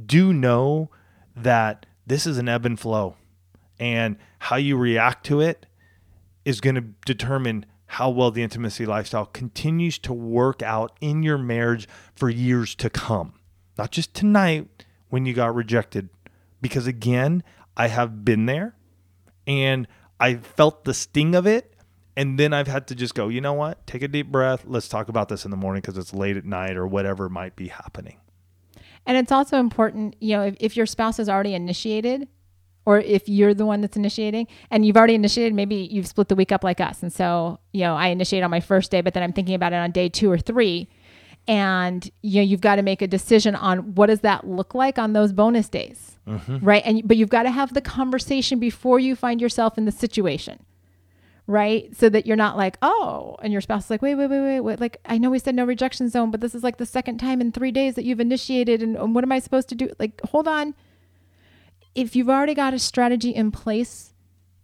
do 0.05 0.33
know 0.33 0.89
that 1.35 1.85
this 2.05 2.25
is 2.25 2.37
an 2.37 2.49
ebb 2.49 2.65
and 2.65 2.79
flow 2.79 3.15
and 3.79 4.17
how 4.39 4.55
you 4.55 4.77
react 4.77 5.25
to 5.25 5.41
it 5.41 5.65
is 6.45 6.61
going 6.61 6.75
to 6.75 6.85
determine 7.05 7.65
how 7.85 8.09
well 8.09 8.31
the 8.31 8.43
intimacy 8.43 8.85
lifestyle 8.85 9.25
continues 9.25 9.99
to 9.99 10.13
work 10.13 10.61
out 10.61 10.97
in 10.99 11.23
your 11.23 11.37
marriage 11.37 11.87
for 12.15 12.29
years 12.29 12.75
to 12.75 12.89
come. 12.89 13.33
Not 13.77 13.91
just 13.91 14.13
tonight 14.13 14.67
when 15.09 15.25
you 15.25 15.33
got 15.33 15.53
rejected. 15.53 16.09
Because 16.61 16.87
again, 16.87 17.43
I 17.77 17.87
have 17.87 18.25
been 18.25 18.45
there 18.45 18.75
and 19.45 19.87
I 20.19 20.35
felt 20.35 20.85
the 20.85 20.93
sting 20.93 21.35
of 21.35 21.45
it. 21.45 21.75
And 22.15 22.39
then 22.39 22.53
I've 22.53 22.67
had 22.67 22.87
to 22.87 22.95
just 22.95 23.15
go, 23.15 23.27
you 23.27 23.41
know 23.41 23.53
what? 23.53 23.85
Take 23.87 24.03
a 24.03 24.07
deep 24.07 24.31
breath. 24.31 24.63
Let's 24.65 24.87
talk 24.87 25.09
about 25.09 25.29
this 25.29 25.45
in 25.45 25.51
the 25.51 25.57
morning 25.57 25.81
because 25.81 25.97
it's 25.97 26.13
late 26.13 26.37
at 26.37 26.45
night 26.45 26.77
or 26.77 26.87
whatever 26.87 27.27
might 27.27 27.55
be 27.55 27.67
happening. 27.67 28.17
And 29.05 29.17
it's 29.17 29.31
also 29.31 29.57
important, 29.57 30.15
you 30.19 30.35
know, 30.35 30.43
if, 30.43 30.55
if 30.59 30.77
your 30.77 30.85
spouse 30.85 31.17
has 31.17 31.27
already 31.27 31.53
initiated, 31.53 32.27
or 32.85 32.99
if 32.99 33.29
you're 33.29 33.53
the 33.53 33.65
one 33.65 33.81
that's 33.81 33.95
initiating 33.95 34.47
and 34.69 34.85
you've 34.85 34.97
already 34.97 35.15
initiated, 35.15 35.53
maybe 35.53 35.75
you've 35.75 36.07
split 36.07 36.27
the 36.27 36.35
week 36.35 36.51
up 36.51 36.63
like 36.63 36.81
us. 36.81 37.01
And 37.01 37.11
so, 37.11 37.59
you 37.71 37.81
know, 37.81 37.95
I 37.95 38.07
initiate 38.07 38.43
on 38.43 38.51
my 38.51 38.59
first 38.59 38.91
day, 38.91 39.01
but 39.01 39.13
then 39.13 39.23
I'm 39.23 39.33
thinking 39.33 39.55
about 39.55 39.73
it 39.73 39.77
on 39.77 39.91
day 39.91 40.09
two 40.09 40.29
or 40.29 40.37
three. 40.37 40.89
And 41.47 42.09
you 42.21 42.37
know, 42.37 42.43
you've 42.43 42.61
got 42.61 42.77
to 42.77 42.81
make 42.81 43.01
a 43.01 43.07
decision 43.07 43.55
on 43.55 43.95
what 43.95 44.07
does 44.07 44.21
that 44.21 44.47
look 44.47 44.73
like 44.73 44.97
on 44.97 45.13
those 45.13 45.33
bonus 45.33 45.69
days. 45.69 46.17
Mm-hmm. 46.27 46.59
Right. 46.59 46.83
And 46.85 47.05
but 47.05 47.17
you've 47.17 47.29
got 47.29 47.43
to 47.43 47.51
have 47.51 47.73
the 47.73 47.81
conversation 47.81 48.59
before 48.59 48.99
you 48.99 49.15
find 49.15 49.41
yourself 49.41 49.77
in 49.77 49.85
the 49.85 49.91
situation. 49.91 50.59
Right. 51.45 51.95
So 51.95 52.07
that 52.09 52.25
you're 52.25 52.37
not 52.37 52.55
like, 52.55 52.77
oh, 52.81 53.35
and 53.41 53.51
your 53.51 53.61
spouse 53.61 53.85
is 53.85 53.89
like, 53.89 54.01
wait, 54.01 54.15
wait, 54.15 54.27
wait, 54.29 54.41
wait, 54.41 54.59
wait. 54.61 54.79
Like, 54.79 54.97
I 55.05 55.17
know 55.17 55.29
we 55.29 55.39
said 55.39 55.55
no 55.55 55.65
rejection 55.65 56.07
zone, 56.07 56.31
but 56.31 56.39
this 56.39 56.55
is 56.55 56.63
like 56.63 56.77
the 56.77 56.85
second 56.85 57.17
time 57.17 57.41
in 57.41 57.51
three 57.51 57.71
days 57.71 57.95
that 57.95 58.05
you've 58.05 58.21
initiated. 58.21 58.81
And, 58.81 58.95
and 58.95 59.13
what 59.13 59.25
am 59.25 59.31
I 59.31 59.39
supposed 59.39 59.67
to 59.69 59.75
do? 59.75 59.89
Like, 59.99 60.21
hold 60.29 60.47
on 60.47 60.73
if 61.95 62.15
you've 62.15 62.29
already 62.29 62.53
got 62.53 62.73
a 62.73 62.79
strategy 62.79 63.29
in 63.29 63.51
place, 63.51 64.13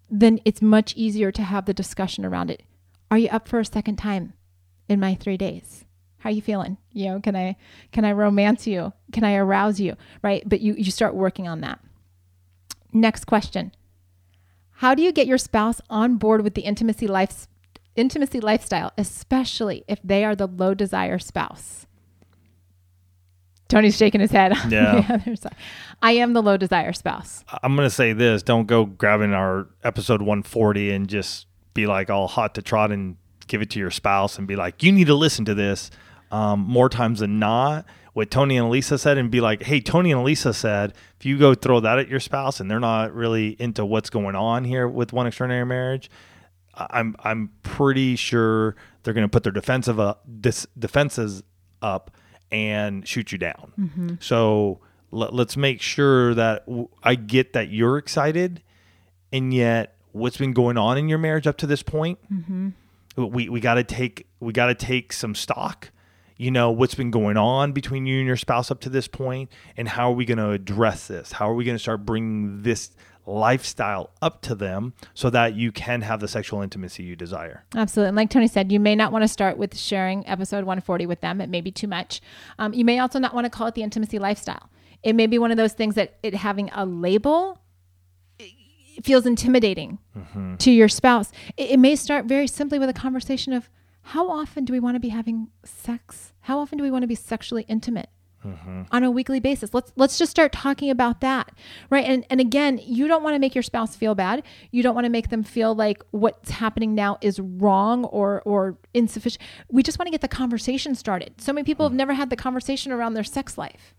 then 0.10 0.40
it's 0.46 0.62
much 0.62 0.96
easier 0.96 1.32
to 1.32 1.44
have 1.44 1.66
the 1.66 1.74
discussion 1.74 2.26
around 2.26 2.50
it. 2.50 2.64
Are 3.12 3.18
you 3.18 3.30
up 3.30 3.48
for 3.48 3.60
a 3.60 3.66
second 3.66 3.98
time 3.98 4.34
in 4.88 5.00
my 5.00 5.16
3 5.16 5.38
days? 5.38 5.86
How 6.20 6.30
are 6.30 6.34
you 6.34 6.42
feeling? 6.42 6.78
You 6.92 7.06
know, 7.06 7.20
can 7.22 7.36
I 7.36 7.56
can 7.92 8.04
I 8.04 8.12
romance 8.12 8.68
you? 8.68 8.92
Can 9.14 9.24
I 9.24 9.36
arouse 9.36 9.80
you? 9.80 9.96
Right? 10.22 10.44
But 10.46 10.60
you 10.60 10.74
you 10.74 10.92
start 10.92 11.16
working 11.16 11.48
on 11.48 11.62
that. 11.62 11.80
Next 12.92 13.26
question. 13.26 13.72
How 14.80 14.96
do 14.96 15.04
you 15.04 15.12
get 15.12 15.28
your 15.28 15.38
spouse 15.38 15.82
on 15.90 16.16
board 16.16 16.42
with 16.42 16.54
the 16.54 16.62
intimacy 16.62 17.06
life 17.06 17.50
intimacy 17.98 18.40
lifestyle, 18.40 18.94
especially 18.98 19.84
if 19.90 20.00
they 20.06 20.24
are 20.24 20.38
the 20.38 20.48
low 20.48 20.74
desire 20.74 21.20
spouse? 21.20 21.86
Tony's 23.68 23.98
shaking 23.98 24.22
his 24.22 24.32
head. 24.32 24.54
Yeah. 24.70 25.20
I 26.02 26.14
am 26.14 26.32
the 26.32 26.42
low 26.42 26.56
desire 26.56 26.94
spouse. 26.94 27.44
I'm 27.62 27.76
going 27.76 27.88
to 27.88 27.94
say 27.94 28.14
this 28.14 28.42
don't 28.42 28.68
go 28.68 28.86
grabbing 28.86 29.34
our 29.34 29.68
episode 29.84 30.22
140 30.22 30.92
and 30.92 31.10
just 31.10 31.48
be 31.74 31.86
like 31.86 32.10
all 32.10 32.30
hot 32.30 32.56
to 32.56 32.62
trot 32.62 32.94
and 32.94 33.18
give 33.48 33.62
it 33.62 33.72
to 33.72 33.80
your 33.80 33.92
spouse 33.92 34.38
and 34.38 34.48
be 34.48 34.56
like, 34.56 34.82
you 34.82 34.94
need 34.94 35.08
to 35.08 35.16
listen 35.16 35.44
to 35.44 35.54
this. 35.54 35.92
Um, 36.32 36.62
more 36.62 36.88
times 36.88 37.20
than 37.20 37.38
not, 37.38 37.86
what 38.14 38.32
Tony 38.32 38.58
and 38.58 38.70
Lisa 38.70 38.98
said, 38.98 39.18
and 39.18 39.30
be 39.30 39.42
like, 39.42 39.64
hey, 39.64 39.82
Tony 39.82 40.12
and 40.12 40.24
Lisa 40.24 40.54
said, 40.54 40.94
if 41.20 41.26
you 41.26 41.38
go 41.38 41.54
throw 41.54 41.80
that 41.80 42.00
at 42.00 42.08
your 42.08 42.20
spouse 42.20 42.60
and 42.60 42.70
they're 42.70 42.80
not 42.80 43.14
really 43.14 43.56
into 43.60 43.86
what's 43.86 44.10
going 44.10 44.36
on 44.36 44.66
here 44.66 44.88
with 44.88 45.14
one 45.14 45.28
extraordinary 45.28 45.66
marriage, 45.66 46.10
I'm 46.74 47.16
I'm 47.20 47.52
pretty 47.64 48.16
sure 48.16 48.76
they're 49.04 49.14
going 49.14 49.26
to 49.26 49.32
put 49.32 49.44
their 49.44 49.52
defensive 49.52 50.00
uh, 50.00 50.16
dis- 50.40 50.68
defenses 50.78 51.44
up 51.82 52.12
and 52.52 53.08
shoot 53.08 53.32
you 53.32 53.38
down. 53.38 53.74
Mm-hmm. 53.80 54.14
So 54.20 54.80
let, 55.12 55.34
us 55.34 55.58
make 55.58 55.82
sure 55.82 56.34
that 56.36 56.66
w- 56.66 56.90
I 57.04 57.16
get 57.16 57.54
that 57.54 57.70
you're 57.70 57.98
excited, 57.98 58.62
and 59.32 59.54
yet 59.54 59.96
what's 60.12 60.38
been 60.38 60.54
going 60.54 60.78
on 60.78 60.98
in 60.98 61.10
your 61.10 61.20
marriage 61.20 61.48
up 61.48 61.58
to 61.58 61.68
this 61.68 61.84
point, 61.84 62.20
mm-hmm. 62.32 62.70
we 63.16 63.50
we 63.50 63.60
got 63.60 63.76
to 63.76 63.84
take 63.84 64.28
we 64.40 64.54
got 64.54 64.68
to 64.68 64.76
take 64.76 65.14
some 65.14 65.36
stock. 65.36 65.92
You 66.40 66.52
know 66.52 66.72
what's 66.72 66.96
been 66.96 67.12
going 67.12 67.36
on 67.36 67.74
between 67.74 68.06
you 68.06 68.20
and 68.20 68.26
your 68.26 68.38
spouse 68.38 68.72
up 68.72 68.80
to 68.82 68.90
this 68.90 69.10
point, 69.10 69.52
and 69.76 69.90
how 69.90 70.10
are 70.10 70.16
we 70.16 70.24
going 70.24 70.38
to 70.38 70.52
address 70.52 71.06
this? 71.06 71.34
How 71.34 71.50
are 71.50 71.54
we 71.54 71.66
going 71.66 71.76
to 71.76 71.82
start 71.82 72.06
bringing 72.06 72.62
this 72.62 72.92
lifestyle 73.26 74.10
up 74.22 74.42
to 74.44 74.56
them 74.56 74.94
so 75.14 75.30
that 75.30 75.54
you 75.54 75.74
can 75.74 76.02
have 76.02 76.22
the 76.22 76.30
sexual 76.30 76.62
intimacy 76.62 77.04
you 77.04 77.16
desire. 77.16 77.64
Absolutely. 77.76 78.08
And 78.08 78.18
like 78.18 78.30
Tony 78.30 78.48
said, 78.48 78.72
you 78.72 78.80
may 78.80 78.96
not 78.96 79.12
want 79.12 79.24
to 79.24 79.28
start 79.28 79.58
with 79.58 79.78
sharing 79.78 80.26
episode 80.28 80.64
140 80.64 81.06
with 81.06 81.22
them. 81.22 81.40
It 81.42 81.50
may 81.50 81.62
be 81.62 81.72
too 81.72 81.88
much. 81.88 82.22
Um, 82.58 82.74
you 82.74 82.84
may 82.84 83.00
also 83.00 83.20
not 83.20 83.36
want 83.36 83.46
to 83.46 83.50
call 83.50 83.68
it 83.68 83.76
the 83.76 83.84
intimacy 83.84 84.18
lifestyle. 84.18 84.70
It 85.04 85.14
may 85.14 85.28
be 85.28 85.38
one 85.38 85.52
of 85.52 85.58
those 85.58 85.74
things 85.74 85.94
that 85.96 86.18
it 86.24 86.34
having 86.34 86.70
a 86.74 86.86
label 86.86 87.62
feels 89.04 89.26
intimidating 89.26 90.00
mm-hmm. 90.18 90.56
to 90.56 90.72
your 90.72 90.90
spouse. 90.90 91.32
It, 91.56 91.72
it 91.72 91.78
may 91.80 91.96
start 91.96 92.26
very 92.26 92.48
simply 92.48 92.80
with 92.80 92.90
a 92.90 92.94
conversation 92.94 93.54
of 93.54 93.70
how 94.02 94.30
often 94.30 94.66
do 94.66 94.74
we 94.74 94.80
want 94.80 94.96
to 94.96 95.00
be 95.00 95.10
having 95.10 95.50
sex? 95.64 96.34
How 96.42 96.60
often 96.60 96.78
do 96.78 96.84
we 96.84 96.92
want 96.92 97.04
to 97.04 97.08
be 97.08 97.16
sexually 97.16 97.64
intimate? 97.68 98.10
mm-hmm. 98.46 98.84
on 98.92 99.04
a 99.04 99.12
weekly 99.12 99.40
basis. 99.40 99.74
Let's 99.74 99.92
let's 99.96 100.18
just 100.18 100.32
start 100.32 100.52
talking 100.52 100.90
about 100.90 101.22
that. 101.22 101.52
Right? 101.90 102.06
And 102.06 102.26
and 102.30 102.40
again, 102.40 102.80
you 102.84 103.08
don't 103.08 103.24
want 103.24 103.36
to 103.36 103.40
make 103.40 103.56
your 103.56 103.64
spouse 103.64 103.96
feel 103.96 104.16
bad. 104.16 104.44
You 104.72 104.84
don't 104.84 104.96
want 104.96 105.06
to 105.06 105.10
make 105.10 105.30
them 105.30 105.44
feel 105.44 105.76
like 105.76 106.04
what's 106.12 106.52
happening 106.52 106.96
now 106.96 107.18
is 107.22 107.40
wrong 107.40 108.06
or 108.06 108.42
or 108.46 108.78
insufficient. 108.94 109.44
We 109.70 109.84
just 109.84 110.00
want 110.00 110.08
to 110.08 110.12
get 110.12 110.22
the 110.22 110.28
conversation 110.28 110.96
started. 110.96 111.42
So 111.42 111.54
many 111.54 111.66
people 111.66 111.86
have 111.86 111.94
never 111.94 112.14
had 112.14 112.30
the 112.30 112.36
conversation 112.36 112.92
around 112.92 113.14
their 113.14 113.24
sex 113.24 113.58
life. 113.58 113.96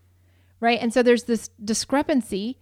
Right? 0.59 0.79
And 0.79 0.93
so 0.93 1.01
there's 1.01 1.23
this 1.23 1.49
discrepancy 1.63 2.59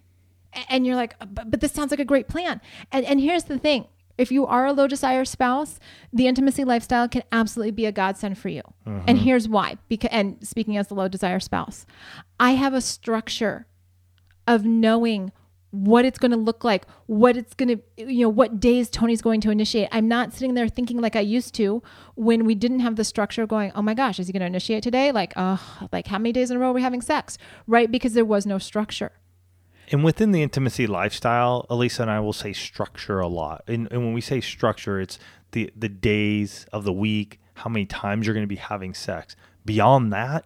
and 0.70 0.86
you're 0.86 0.96
like, 0.96 1.16
but, 1.20 1.52
but 1.52 1.62
this 1.62 1.72
sounds 1.72 1.92
like 1.92 2.00
a 2.00 2.06
great 2.06 2.28
plan. 2.28 2.62
And 2.92 3.06
and 3.06 3.20
here's 3.20 3.46
the 3.46 3.60
thing. 3.60 3.88
If 4.20 4.32
you 4.32 4.46
are 4.46 4.66
a 4.66 4.74
low 4.74 4.86
desire 4.86 5.24
spouse, 5.26 5.80
the 6.12 6.28
intimacy 6.28 6.64
lifestyle 6.64 7.08
can 7.08 7.24
absolutely 7.32 7.72
be 7.72 7.86
a 7.86 7.92
godsend 7.92 8.38
for 8.38 8.50
you. 8.50 8.62
And 9.08 9.18
here's 9.20 9.48
why. 9.48 9.78
Because 9.88 10.10
and 10.12 10.38
speaking 10.46 10.76
as 10.78 10.88
the 10.90 10.94
low 10.96 11.08
desire 11.08 11.40
spouse, 11.40 11.86
I 12.40 12.52
have 12.52 12.74
a 12.74 12.82
structure 12.82 13.66
of 14.46 14.66
knowing 14.66 15.32
what 15.72 16.04
it's 16.04 16.18
going 16.18 16.32
to 16.32 16.38
look 16.38 16.64
like, 16.64 16.86
what 17.06 17.38
it's 17.38 17.54
going 17.54 17.70
to, 17.70 17.80
you 18.12 18.22
know, 18.22 18.30
what 18.30 18.60
days 18.60 18.90
Tony's 18.90 19.22
going 19.22 19.40
to 19.42 19.52
initiate. 19.52 19.88
I'm 19.92 20.08
not 20.08 20.34
sitting 20.34 20.56
there 20.56 20.68
thinking 20.68 21.00
like 21.00 21.16
I 21.16 21.20
used 21.20 21.54
to 21.56 21.84
when 22.16 22.44
we 22.44 22.56
didn't 22.56 22.80
have 22.80 22.96
the 22.96 23.04
structure 23.04 23.46
going, 23.46 23.72
oh 23.76 23.84
my 23.84 23.94
gosh, 23.94 24.20
is 24.20 24.28
he 24.28 24.34
going 24.34 24.42
to 24.42 24.48
initiate 24.48 24.84
today? 24.84 25.12
Like, 25.12 25.32
uh, 25.38 25.58
like 25.92 26.08
how 26.08 26.18
many 26.18 26.34
days 26.34 26.50
in 26.50 26.58
a 26.58 26.60
row 26.60 26.72
are 26.72 26.74
we 26.74 26.82
having 26.82 27.02
sex? 27.02 27.38
Right? 27.68 27.90
Because 27.90 28.14
there 28.14 28.26
was 28.26 28.46
no 28.46 28.58
structure. 28.58 29.12
And 29.92 30.04
within 30.04 30.32
the 30.32 30.44
intimacy 30.44 30.86
lifestyle, 30.88 31.66
Alisa 31.70 32.02
and 32.02 32.12
I 32.12 32.20
will 32.20 32.34
say 32.34 32.54
structure 32.54 33.20
a 33.20 33.28
lot. 33.28 33.64
And, 33.68 33.88
and 33.92 34.04
when 34.04 34.14
we 34.14 34.22
say 34.22 34.40
structure, 34.40 35.00
it's 35.00 35.18
the 35.52 35.72
the 35.76 35.90
days 35.90 36.66
of 36.72 36.84
the 36.84 36.94
week, 36.94 37.40
how 37.56 37.70
many 37.70 37.86
times 37.86 38.26
you're 38.26 38.36
going 38.36 38.44
to 38.44 38.48
be 38.48 38.56
having 38.56 38.94
sex. 38.94 39.36
Beyond 39.66 40.14
that, 40.14 40.46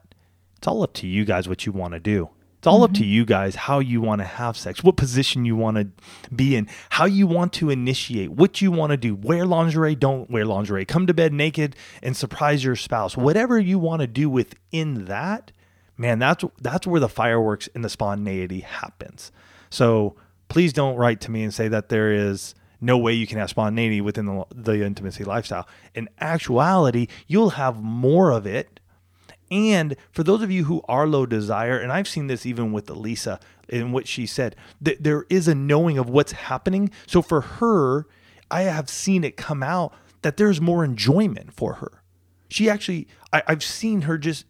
it's 0.57 0.67
all 0.67 0.81
up 0.81 0.93
to 0.95 1.07
you 1.07 1.25
guys 1.25 1.49
what 1.49 1.65
you 1.65 1.71
want 1.71 1.93
to 1.93 1.99
do. 1.99 2.29
It's 2.57 2.67
all 2.67 2.83
up 2.83 2.91
mm-hmm. 2.91 3.01
to 3.01 3.05
you 3.05 3.25
guys 3.25 3.55
how 3.55 3.79
you 3.79 3.99
want 3.99 4.21
to 4.21 4.25
have 4.25 4.55
sex, 4.55 4.81
what 4.81 4.95
position 4.95 5.43
you 5.43 5.57
want 5.57 5.75
to 5.75 5.89
be 6.33 6.55
in, 6.55 6.69
how 6.91 7.03
you 7.03 7.27
want 7.27 7.51
to 7.53 7.69
initiate, 7.69 8.31
what 8.31 8.61
you 8.61 8.71
want 8.71 8.91
to 8.91 8.97
do. 8.97 9.15
Wear 9.15 9.45
lingerie, 9.45 9.95
don't 9.95 10.29
wear 10.31 10.45
lingerie. 10.45 10.85
Come 10.85 11.05
to 11.07 11.13
bed 11.13 11.33
naked 11.33 11.75
and 12.01 12.15
surprise 12.15 12.63
your 12.63 12.77
spouse. 12.77 13.17
Whatever 13.17 13.59
you 13.59 13.79
want 13.79 13.99
to 13.99 14.07
do 14.07 14.29
within 14.29 15.03
that, 15.05 15.51
man, 16.03 16.19
that's 16.19 16.43
that's 16.61 16.85
where 16.85 16.99
the 16.99 17.09
fireworks 17.09 17.69
and 17.73 17.83
the 17.83 17.89
spontaneity 17.89 18.59
happens. 18.59 19.31
So 19.69 20.15
please 20.49 20.73
don't 20.73 20.95
write 20.95 21.21
to 21.21 21.31
me 21.31 21.43
and 21.43 21.53
say 21.53 21.67
that 21.69 21.89
there 21.89 22.11
is 22.11 22.55
no 22.79 22.97
way 22.97 23.13
you 23.13 23.25
can 23.25 23.37
have 23.39 23.49
spontaneity 23.49 24.01
within 24.01 24.25
the, 24.25 24.45
the 24.53 24.85
intimacy 24.85 25.23
lifestyle. 25.23 25.67
In 25.95 26.09
actuality, 26.19 27.07
you'll 27.27 27.51
have 27.51 27.81
more 27.81 28.31
of 28.31 28.45
it 28.45 28.79
and 29.53 29.95
for 30.11 30.23
those 30.23 30.41
of 30.41 30.49
you 30.49 30.63
who 30.63 30.81
are 30.87 31.05
low 31.05 31.27
desire, 31.27 31.77
and 31.77 31.91
I've 31.91 32.07
seen 32.07 32.25
this 32.25 32.43
even 32.43 32.71
with 32.71 32.87
Alisa 32.87 33.39
in 33.69 33.91
what 33.91 34.07
she 34.07 34.25
said, 34.25 34.55
that 34.81 35.03
there 35.03 35.27
is 35.29 35.47
a 35.47 35.53
knowing 35.53 35.99
of 35.99 36.09
what's 36.09 36.31
happening. 36.31 36.89
So 37.05 37.21
for 37.21 37.41
her, 37.41 38.07
I 38.49 38.63
have 38.63 38.89
seen 38.89 39.23
it 39.23 39.37
come 39.37 39.61
out 39.61 39.93
that 40.23 40.37
there's 40.37 40.59
more 40.59 40.83
enjoyment 40.83 41.53
for 41.53 41.75
her. 41.75 42.01
She 42.49 42.67
actually, 42.67 43.07
I, 43.31 43.43
I've 43.47 43.63
seen 43.63 44.01
her 44.01 44.17
just 44.17 44.45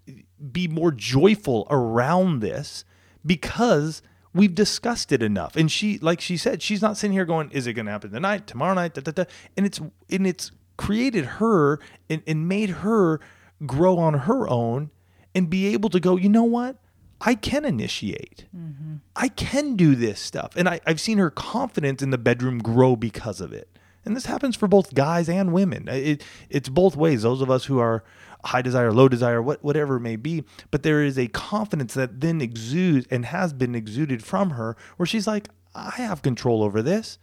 be 0.52 0.68
more 0.68 0.92
joyful 0.92 1.68
around 1.70 2.40
this 2.40 2.86
because 3.26 4.02
we've 4.34 4.56
discussed 4.56 5.12
it 5.12 5.24
enough. 5.24 5.56
And 5.56 5.72
she, 5.72 5.98
like 6.00 6.22
she 6.22 6.38
said, 6.38 6.62
she's 6.62 6.82
not 6.82 6.98
sitting 6.98 7.14
here 7.14 7.26
going, 7.26 7.52
"Is 7.52 7.68
it 7.68 7.74
going 7.74 7.86
to 7.86 7.92
happen 7.92 8.12
tonight, 8.12 8.48
tomorrow 8.48 8.74
night?" 8.74 8.94
Da, 8.94 9.02
da, 9.02 9.12
da. 9.12 9.26
And 9.56 9.66
it's 9.66 9.80
and 10.10 10.28
it's 10.28 10.52
created 10.78 11.26
her 11.26 11.80
and, 12.10 12.24
and 12.26 12.48
made 12.48 12.70
her 12.70 13.20
grow 13.66 13.98
on 13.98 14.14
her 14.14 14.50
own 14.50 14.90
and 15.36 15.50
be 15.50 15.68
able 15.68 15.90
to 15.90 16.00
go, 16.00 16.16
you 16.18 16.30
know 16.30 16.44
what? 16.44 16.78
I 17.22 17.36
can 17.36 17.64
initiate. 17.64 18.46
Mm-hmm. 18.56 18.96
I 19.16 19.30
can 19.30 19.76
do 19.76 19.96
this 19.96 20.20
stuff. 20.20 20.56
And 20.56 20.68
I, 20.68 20.82
I've 20.86 21.00
seen 21.00 21.18
her 21.20 21.30
confidence 21.30 22.02
in 22.02 22.10
the 22.10 22.18
bedroom 22.18 22.60
grow 22.60 22.96
because 22.96 23.40
of 23.40 23.54
it. 23.54 23.70
And 24.06 24.16
this 24.16 24.26
happens 24.26 24.58
for 24.58 24.68
both 24.68 24.94
guys 24.94 25.30
and 25.30 25.54
women. 25.54 25.88
It, 25.88 26.24
it's 26.50 26.68
both 26.68 26.98
ways. 26.98 27.22
Those 27.22 27.42
of 27.42 27.50
us 27.50 27.66
who 27.66 27.80
are 27.80 28.04
high 28.46 28.62
desire, 28.62 28.92
low 28.92 29.08
desire, 29.08 29.42
what, 29.42 29.64
whatever 29.64 29.98
it 29.98 30.02
may 30.02 30.16
be. 30.16 30.44
But 30.72 30.84
there 30.84 31.04
is 31.04 31.18
a 31.18 31.28
confidence 31.28 31.94
that 31.94 32.22
then 32.22 32.42
exudes 32.42 33.08
and 33.10 33.26
has 33.26 33.54
been 33.54 33.76
exuded 33.76 34.24
from 34.24 34.52
her 34.52 34.76
where 34.98 35.06
she's 35.08 35.28
like, 35.28 35.50
I 35.76 35.92
have 35.98 36.22
control 36.22 36.62
over 36.64 36.82
this 36.82 37.18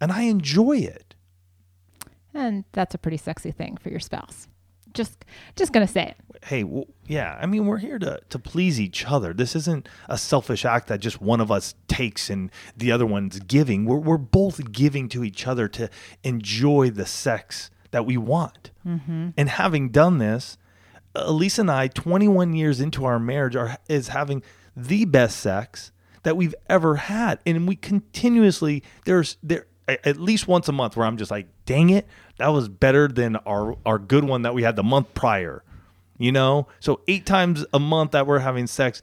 and 0.00 0.12
I 0.12 0.22
enjoy 0.22 0.78
it. 0.78 1.14
And 2.34 2.64
that's 2.72 2.94
a 2.94 2.98
pretty 2.98 3.16
sexy 3.16 3.50
thing 3.50 3.76
for 3.76 3.88
your 3.88 4.00
spouse. 4.00 4.46
Just 4.94 5.24
just 5.54 5.72
going 5.72 5.86
to 5.86 5.92
say 5.92 6.02
it. 6.04 6.16
hey, 6.46 6.62
w- 6.62 6.86
yeah, 7.06 7.38
I 7.40 7.46
mean, 7.46 7.66
we're 7.66 7.78
here 7.78 7.98
to 7.98 8.20
to 8.30 8.38
please 8.38 8.80
each 8.80 9.04
other. 9.04 9.34
This 9.34 9.54
isn't 9.54 9.86
a 10.08 10.16
selfish 10.16 10.64
act 10.64 10.88
that 10.88 11.00
just 11.00 11.20
one 11.20 11.40
of 11.40 11.50
us 11.50 11.74
takes 11.88 12.30
and 12.30 12.50
the 12.76 12.90
other 12.90 13.04
one's 13.04 13.38
giving. 13.40 13.84
We're 13.84 13.98
we're 13.98 14.16
both 14.16 14.72
giving 14.72 15.08
to 15.10 15.24
each 15.24 15.46
other 15.46 15.68
to 15.68 15.90
enjoy 16.24 16.90
the 16.90 17.04
sex 17.06 17.70
that 17.90 18.06
we 18.06 18.16
want. 18.16 18.70
Mm-hmm. 18.86 19.30
And 19.36 19.48
having 19.48 19.90
done 19.90 20.18
this, 20.18 20.58
Alisa 21.14 21.60
and 21.60 21.70
I, 21.70 21.88
21 21.88 22.54
years 22.54 22.80
into 22.80 23.04
our 23.04 23.18
marriage, 23.18 23.56
are 23.56 23.78
is 23.88 24.08
having 24.08 24.42
the 24.76 25.04
best 25.04 25.38
sex 25.38 25.92
that 26.22 26.36
we've 26.36 26.54
ever 26.68 26.96
had, 26.96 27.40
and 27.46 27.66
we 27.66 27.76
continuously 27.76 28.82
there's 29.04 29.36
there 29.42 29.66
at 29.88 30.18
least 30.18 30.46
once 30.46 30.68
a 30.68 30.72
month 30.72 30.96
where 30.96 31.06
I'm 31.06 31.16
just 31.16 31.30
like, 31.30 31.46
dang 31.64 31.90
it, 31.90 32.06
that 32.36 32.48
was 32.48 32.68
better 32.68 33.08
than 33.08 33.36
our 33.36 33.76
our 33.86 33.98
good 33.98 34.24
one 34.24 34.42
that 34.42 34.54
we 34.54 34.62
had 34.62 34.76
the 34.76 34.82
month 34.82 35.14
prior. 35.14 35.64
You 36.18 36.32
know, 36.32 36.66
so 36.80 37.00
eight 37.06 37.26
times 37.26 37.64
a 37.72 37.78
month 37.78 38.10
that 38.10 38.26
we're 38.26 38.40
having 38.40 38.66
sex, 38.66 39.02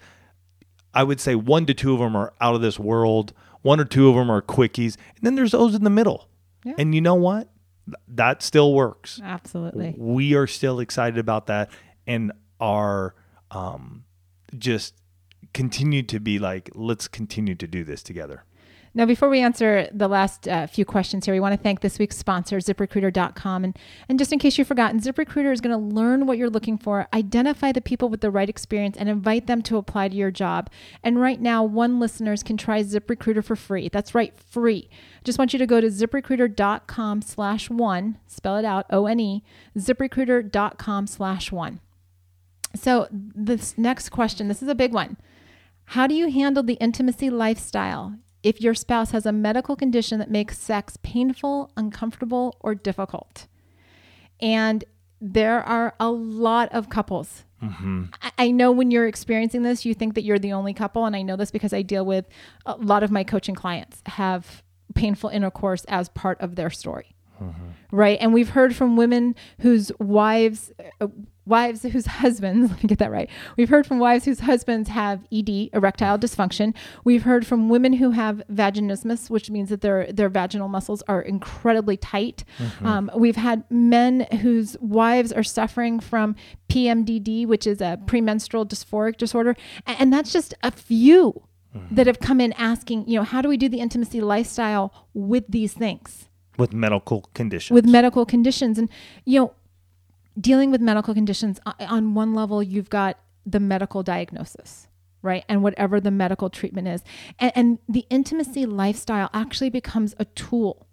I 0.94 1.04
would 1.04 1.20
say 1.20 1.34
one 1.34 1.66
to 1.66 1.74
two 1.74 1.94
of 1.94 2.00
them 2.00 2.16
are 2.16 2.34
out 2.42 2.56
of 2.56 2.62
this 2.62 2.78
world. 2.78 3.34
One 3.62 3.80
or 3.80 3.86
two 3.86 4.10
of 4.10 4.16
them 4.16 4.30
are 4.30 4.42
quickies, 4.42 4.96
and 5.16 5.24
then 5.24 5.36
there's 5.36 5.54
those 5.54 5.74
in 5.74 5.84
the 5.84 5.90
middle. 5.90 6.28
Yeah. 6.64 6.74
And 6.78 6.94
you 6.94 7.02
know 7.02 7.16
what? 7.16 7.50
Th- 7.86 7.96
That 8.08 8.42
still 8.44 8.74
works 8.74 9.20
Absolutely. 9.24 9.94
we 9.98 10.34
are 10.36 10.48
still 10.48 10.80
excited 10.80 11.18
about 11.20 11.48
that 11.48 11.70
and 12.08 12.32
are 12.60 13.16
um, 13.52 14.06
just 14.58 14.96
continue 15.54 16.04
to 16.04 16.20
be 16.20 16.40
like 16.40 16.70
let's 16.76 17.08
continue 17.08 17.56
to 17.56 17.68
do 17.68 17.84
this 17.84 18.04
together 18.04 18.44
Now, 18.98 19.06
before 19.06 19.28
we 19.28 19.42
answer 19.42 19.90
the 19.92 20.08
last 20.08 20.48
uh, 20.48 20.68
few 20.68 20.86
questions 20.86 21.26
here, 21.26 21.34
we 21.34 21.42
want 21.42 21.52
to 21.52 21.62
thank 21.62 21.82
this 21.82 22.00
week's 22.00 22.16
sponsor, 22.16 22.60
ziprecruiter.com. 22.60 23.66
And, 23.66 23.78
and 24.08 24.18
just 24.18 24.32
in 24.32 24.40
case 24.40 24.58
you've 24.58 24.70
forgotten, 24.70 25.02
ZipRecruiter 25.02 25.52
is 25.52 25.60
going 25.60 25.78
to 25.78 25.96
learn 25.96 26.26
what 26.26 26.38
you're 26.38 26.50
looking 26.50 26.78
for, 26.78 27.06
identify 27.14 27.74
the 27.74 27.82
people 27.82 28.08
with 28.08 28.22
the 28.22 28.32
right 28.32 28.48
experience, 28.48 28.96
and 28.96 29.10
invite 29.10 29.48
them 29.48 29.62
to 29.64 29.76
apply 29.76 30.08
to 30.08 30.16
your 30.16 30.32
job. 30.32 30.70
And 31.04 31.20
right 31.20 31.42
now, 31.42 31.62
one 31.62 32.00
listeners 32.00 32.42
can 32.42 32.56
try 32.56 32.84
ZipRecruiter 32.84 33.44
for 33.44 33.58
free. 33.58 33.90
That's 33.90 34.16
right, 34.16 34.34
free. 34.40 34.90
Just 35.26 35.38
want 35.38 35.52
you 35.52 35.60
to 35.60 35.68
go 35.68 35.82
to 35.82 35.88
ziprecruiter.com 35.88 37.22
slash 37.22 37.70
one, 37.70 38.18
spell 38.28 38.56
it 38.56 38.64
out, 38.64 38.86
O-N-E, 38.92 39.44
ziprecruiter.com 39.78 41.08
slash 41.08 41.52
one. 41.52 41.82
So 42.76 43.10
this 43.12 43.78
next 43.78 44.08
question, 44.08 44.48
this 44.48 44.62
is 44.62 44.70
a 44.70 44.76
big 44.76 44.94
one. 44.94 45.18
How 45.90 46.08
do 46.08 46.16
you 46.16 46.32
handle 46.32 46.64
the 46.64 46.76
intimacy 46.76 47.30
lifestyle 47.30 48.16
if 48.46 48.62
your 48.62 48.76
spouse 48.76 49.10
has 49.12 49.26
a 49.26 49.32
medical 49.32 49.76
condition 49.76 50.20
that 50.20 50.30
makes 50.30 50.60
sex 50.60 50.98
painful, 51.02 51.72
uncomfortable, 51.76 52.56
or 52.60 52.76
difficult? 52.76 53.48
And 54.40 54.84
there 55.20 55.64
are 55.64 55.96
a 56.00 56.12
lot 56.12 56.72
of 56.72 56.88
couples. 56.90 57.44
Mm-hmm. 57.64 58.06
I- 58.22 58.32
I 58.38 58.52
know 58.52 58.72
when 58.72 58.92
you're 58.92 59.08
experiencing 59.08 59.64
this, 59.64 59.84
you 59.84 59.96
think 59.96 60.14
that 60.14 60.24
you're 60.24 60.38
the 60.38 60.54
only 60.54 60.74
couple. 60.74 61.06
And 61.06 61.16
I 61.16 61.24
know 61.24 61.36
this 61.36 61.50
because 61.50 61.74
I 61.74 61.82
deal 61.82 62.06
with 62.06 62.28
a 62.68 62.76
lot 62.76 63.02
of 63.02 63.10
my 63.10 63.24
coaching 63.24 63.56
clients 63.56 64.04
have 64.06 64.62
painful 64.94 65.32
intercourse 65.32 65.84
as 65.86 66.10
part 66.10 66.40
of 66.40 66.56
their 66.56 66.70
story 66.70 67.15
right? 67.92 68.18
And 68.22 68.34
we've 68.34 68.50
heard 68.50 68.76
from 68.76 68.96
women 68.98 69.36
whose 69.62 69.92
wives 70.00 70.72
uh, 71.02 71.08
wives 71.46 71.84
whose 71.84 72.08
husbands 72.08 72.72
let 72.72 72.84
me 72.84 72.88
get 72.88 72.98
that 73.00 73.12
right. 73.12 73.30
We've 73.56 73.70
heard 73.70 73.86
from 73.86 74.00
wives 74.00 74.26
whose 74.26 74.40
husbands 74.40 74.90
have 74.90 75.22
ed 75.32 75.50
erectile 75.74 76.18
dysfunction. 76.18 76.74
We've 77.04 77.24
heard 77.24 77.46
from 77.46 77.70
women 77.70 77.94
who 77.94 78.12
have 78.12 78.42
vaginismus 78.52 79.30
which 79.30 79.50
means 79.52 79.70
that 79.70 79.82
their 79.82 80.12
their 80.12 80.30
vaginal 80.30 80.68
muscles 80.68 81.04
are 81.08 81.22
incredibly 81.22 81.98
tight. 81.98 82.44
Um, 82.84 83.12
we've 83.16 83.36
had 83.36 83.64
men 83.70 84.28
whose 84.42 84.76
wives 84.80 85.32
are 85.32 85.44
suffering 85.44 86.00
from 86.00 86.36
pmdd 86.70 87.46
which 87.48 87.68
is 87.68 87.80
a 87.82 88.00
premenstrual 88.08 88.66
dysphoric 88.66 89.18
disorder. 89.18 89.56
A- 89.88 89.92
and 90.02 90.12
that's 90.12 90.32
just 90.34 90.54
a 90.64 90.72
few 90.72 91.44
that 91.92 92.08
have 92.08 92.20
come 92.22 92.40
in 92.40 92.54
asking 92.54 93.06
you 93.08 93.18
know 93.18 93.24
how 93.24 93.42
do 93.42 93.50
we 93.50 93.58
do 93.58 93.68
the 93.68 93.80
intimacy 93.82 94.22
lifestyle 94.22 94.94
with 95.14 95.44
these 95.50 95.74
things 95.74 96.30
with 96.58 96.74
medical 96.74 97.30
conditions. 97.34 97.76
With 97.76 97.86
medical 97.86 98.26
conditions. 98.26 98.78
And 98.78 98.90
you 99.26 99.40
know 99.40 99.54
dealing 100.40 100.72
with 100.72 100.82
medical 100.82 101.14
conditions 101.14 101.60
uh, 101.66 101.74
on 101.80 102.14
one 102.14 102.34
level 102.34 102.62
you've 102.62 102.90
got 102.90 103.18
the 103.46 103.60
medical 103.60 104.04
diagnosis 104.04 104.88
right 105.22 105.46
and 105.50 105.64
whatever 105.64 106.00
the 106.00 106.12
medical 106.12 106.50
treatment 106.50 106.88
is. 106.88 107.04
And, 107.40 107.52
and 107.56 107.80
the 107.90 108.06
intimacy 108.10 108.66
lifestyle 108.66 109.30
actually 109.34 109.70
becomes 109.70 110.14
a 110.20 110.26
tool 110.26 110.88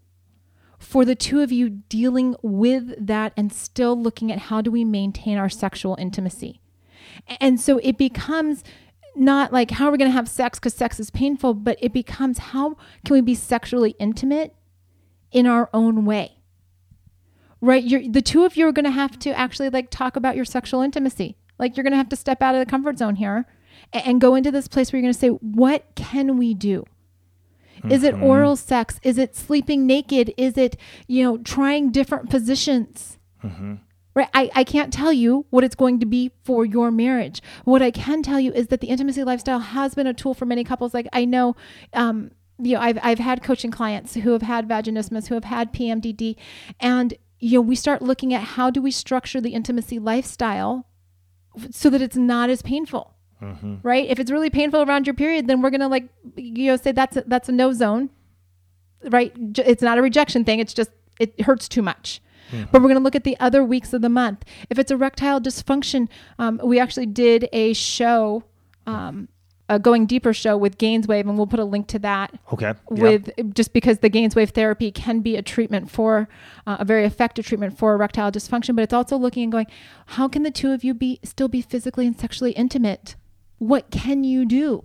for 0.78 1.04
the 1.04 1.14
two 1.14 1.40
of 1.40 1.52
you 1.52 1.68
dealing 1.68 2.34
with 2.42 2.94
that 3.06 3.32
and 3.36 3.52
still 3.52 4.00
looking 4.00 4.32
at 4.32 4.38
how 4.38 4.60
do 4.60 4.70
we 4.70 4.84
maintain 4.84 5.38
our 5.38 5.48
sexual 5.48 5.96
intimacy. 5.98 6.60
And 7.40 7.60
so 7.60 7.78
it 7.78 7.96
becomes 7.98 8.64
not 9.14 9.52
like 9.52 9.72
how 9.72 9.86
are 9.86 9.92
we 9.92 9.98
going 9.98 10.10
to 10.10 10.14
have 10.14 10.28
sex 10.28 10.58
because 10.58 10.72
sex 10.72 10.98
is 10.98 11.10
painful 11.10 11.52
but 11.52 11.76
it 11.82 11.92
becomes 11.92 12.38
how 12.38 12.70
can 13.04 13.12
we 13.12 13.20
be 13.20 13.34
sexually 13.34 13.94
intimate 13.98 14.54
in 15.32 15.46
our 15.46 15.68
own 15.72 16.04
way 16.04 16.36
right 17.60 17.84
you're 17.84 18.06
the 18.08 18.22
two 18.22 18.44
of 18.44 18.56
you 18.56 18.66
are 18.66 18.72
going 18.72 18.84
to 18.84 18.90
have 18.90 19.18
to 19.18 19.30
actually 19.38 19.70
like 19.70 19.90
talk 19.90 20.16
about 20.16 20.36
your 20.36 20.44
sexual 20.44 20.80
intimacy 20.80 21.36
like 21.58 21.76
you're 21.76 21.84
going 21.84 21.92
to 21.92 21.96
have 21.96 22.08
to 22.08 22.16
step 22.16 22.42
out 22.42 22.54
of 22.54 22.58
the 22.64 22.70
comfort 22.70 22.98
zone 22.98 23.16
here 23.16 23.46
and, 23.92 24.06
and 24.06 24.20
go 24.20 24.34
into 24.34 24.50
this 24.50 24.68
place 24.68 24.92
where 24.92 24.98
you're 24.98 25.04
going 25.06 25.14
to 25.14 25.18
say 25.18 25.28
what 25.28 25.84
can 25.94 26.36
we 26.38 26.54
do 26.54 26.84
Is 27.90 28.04
it 28.04 28.14
oral 28.14 28.54
sex? 28.54 29.00
Is 29.02 29.18
it 29.18 29.34
sleeping 29.34 29.86
naked? 29.86 30.32
Is 30.36 30.56
it, 30.56 30.76
you 31.08 31.24
know, 31.24 31.38
trying 31.38 31.90
different 31.90 32.30
positions? 32.30 33.18
Right. 34.14 34.28
I, 34.34 34.50
I 34.54 34.62
can't 34.62 34.92
tell 34.92 35.12
you 35.12 35.46
what 35.50 35.64
it's 35.64 35.74
going 35.74 35.98
to 36.00 36.06
be 36.06 36.30
for 36.44 36.64
your 36.64 36.90
marriage. 36.92 37.42
What 37.64 37.82
I 37.82 37.90
can 37.90 38.22
tell 38.22 38.38
you 38.38 38.52
is 38.52 38.66
that 38.68 38.80
the 38.80 38.88
intimacy 38.88 39.24
lifestyle 39.24 39.58
has 39.60 39.94
been 39.94 40.06
a 40.06 40.14
tool 40.14 40.34
for 40.34 40.44
many 40.46 40.62
couples. 40.64 40.92
Like 40.94 41.08
I 41.12 41.24
know, 41.24 41.56
um, 41.94 42.30
you 42.62 42.74
know, 42.74 42.80
I've, 42.80 42.98
I've 43.02 43.18
had 43.18 43.42
coaching 43.42 43.70
clients 43.70 44.14
who 44.14 44.32
have 44.32 44.42
had 44.42 44.68
vaginismus, 44.68 45.28
who 45.28 45.34
have 45.34 45.44
had 45.44 45.72
PMDD, 45.72 46.36
and, 46.80 47.14
you 47.38 47.58
know, 47.58 47.60
we 47.62 47.74
start 47.74 48.02
looking 48.02 48.32
at 48.32 48.42
how 48.42 48.70
do 48.70 48.80
we 48.80 48.90
structure 48.90 49.40
the 49.40 49.54
intimacy 49.54 49.98
lifestyle 49.98 50.86
so 51.70 51.90
that 51.90 52.00
it's 52.00 52.16
not 52.16 52.50
as 52.50 52.62
painful. 52.62 53.14
Right. 53.82 54.08
If 54.08 54.20
it's 54.20 54.30
really 54.30 54.50
painful 54.50 54.82
around 54.82 55.06
your 55.06 55.14
period, 55.14 55.48
then 55.48 55.60
we're 55.62 55.70
going 55.70 55.80
to 55.80 55.88
like, 55.88 56.08
you 56.36 56.70
know, 56.70 56.76
say 56.76 56.92
that's 56.92 57.16
a, 57.16 57.24
that's 57.26 57.48
a 57.48 57.52
no 57.52 57.72
zone 57.72 58.10
right? 59.10 59.32
It's 59.58 59.82
not 59.82 59.98
a 59.98 60.02
rejection 60.02 60.44
thing. 60.44 60.60
It's 60.60 60.74
just, 60.74 60.90
it 61.18 61.40
hurts 61.40 61.68
too 61.68 61.82
much. 61.82 62.20
But 62.70 62.82
we're 62.82 62.88
going 62.88 63.00
to 63.00 63.04
look 63.04 63.16
at 63.16 63.24
the 63.24 63.38
other 63.40 63.64
weeks 63.64 63.92
of 63.92 64.02
the 64.02 64.08
month. 64.08 64.44
If 64.68 64.78
it's 64.78 64.90
erectile 64.90 65.40
dysfunction, 65.40 66.08
um, 66.38 66.60
we 66.62 66.78
actually 66.78 67.06
did 67.06 67.48
a 67.52 67.72
show, 67.72 68.44
um, 68.86 69.28
a 69.68 69.78
going 69.78 70.06
deeper 70.06 70.32
show 70.32 70.56
with 70.56 70.78
Gainswave, 70.78 71.20
and 71.20 71.36
we'll 71.36 71.46
put 71.46 71.60
a 71.60 71.64
link 71.64 71.86
to 71.88 71.98
that. 72.00 72.34
Okay. 72.52 72.74
Yeah. 72.94 73.02
With 73.02 73.54
just 73.54 73.72
because 73.72 73.98
the 73.98 74.10
Gainswave 74.10 74.50
therapy 74.50 74.90
can 74.90 75.20
be 75.20 75.36
a 75.36 75.42
treatment 75.42 75.90
for 75.90 76.28
uh, 76.66 76.78
a 76.80 76.84
very 76.84 77.04
effective 77.04 77.46
treatment 77.46 77.78
for 77.78 77.94
erectile 77.94 78.30
dysfunction, 78.30 78.74
but 78.76 78.82
it's 78.82 78.92
also 78.92 79.16
looking 79.16 79.44
and 79.44 79.52
going, 79.52 79.66
how 80.06 80.28
can 80.28 80.42
the 80.42 80.50
two 80.50 80.72
of 80.72 80.84
you 80.84 80.94
be 80.94 81.20
still 81.22 81.48
be 81.48 81.62
physically 81.62 82.06
and 82.06 82.18
sexually 82.18 82.52
intimate? 82.52 83.16
What 83.58 83.90
can 83.90 84.24
you 84.24 84.44
do? 84.44 84.84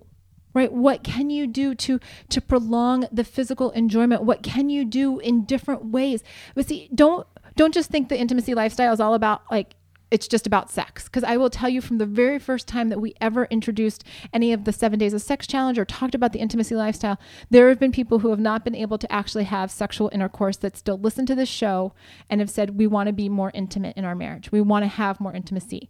right 0.53 0.71
what 0.73 1.03
can 1.03 1.29
you 1.29 1.45
do 1.45 1.75
to 1.75 1.99
to 2.29 2.41
prolong 2.41 3.05
the 3.11 3.23
physical 3.23 3.69
enjoyment 3.71 4.23
what 4.23 4.41
can 4.41 4.69
you 4.69 4.83
do 4.83 5.19
in 5.19 5.45
different 5.45 5.85
ways 5.85 6.23
but 6.55 6.67
see 6.67 6.89
don't 6.95 7.27
don't 7.55 7.73
just 7.73 7.89
think 7.89 8.09
the 8.09 8.17
intimacy 8.17 8.53
lifestyle 8.53 8.93
is 8.93 8.99
all 8.99 9.13
about 9.13 9.41
like 9.51 9.75
it's 10.09 10.27
just 10.27 10.47
about 10.47 10.69
sex 10.69 11.05
because 11.05 11.23
i 11.23 11.35
will 11.37 11.49
tell 11.49 11.69
you 11.69 11.81
from 11.81 11.97
the 11.97 12.05
very 12.05 12.39
first 12.39 12.67
time 12.67 12.89
that 12.89 13.01
we 13.01 13.13
ever 13.19 13.45
introduced 13.45 14.03
any 14.33 14.53
of 14.53 14.63
the 14.63 14.73
seven 14.73 14.97
days 14.97 15.13
of 15.13 15.21
sex 15.21 15.45
challenge 15.45 15.77
or 15.77 15.85
talked 15.85 16.15
about 16.15 16.33
the 16.33 16.39
intimacy 16.39 16.75
lifestyle 16.75 17.19
there 17.49 17.69
have 17.69 17.79
been 17.79 17.91
people 17.91 18.19
who 18.19 18.29
have 18.29 18.39
not 18.39 18.63
been 18.63 18.75
able 18.75 18.97
to 18.97 19.11
actually 19.11 19.43
have 19.43 19.69
sexual 19.69 20.09
intercourse 20.13 20.57
that 20.57 20.77
still 20.77 20.97
listen 20.97 21.25
to 21.25 21.35
this 21.35 21.49
show 21.49 21.93
and 22.29 22.41
have 22.41 22.49
said 22.49 22.77
we 22.77 22.87
want 22.87 23.07
to 23.07 23.13
be 23.13 23.29
more 23.29 23.51
intimate 23.53 23.95
in 23.97 24.05
our 24.05 24.15
marriage 24.15 24.51
we 24.51 24.61
want 24.61 24.83
to 24.83 24.87
have 24.87 25.19
more 25.19 25.33
intimacy 25.33 25.89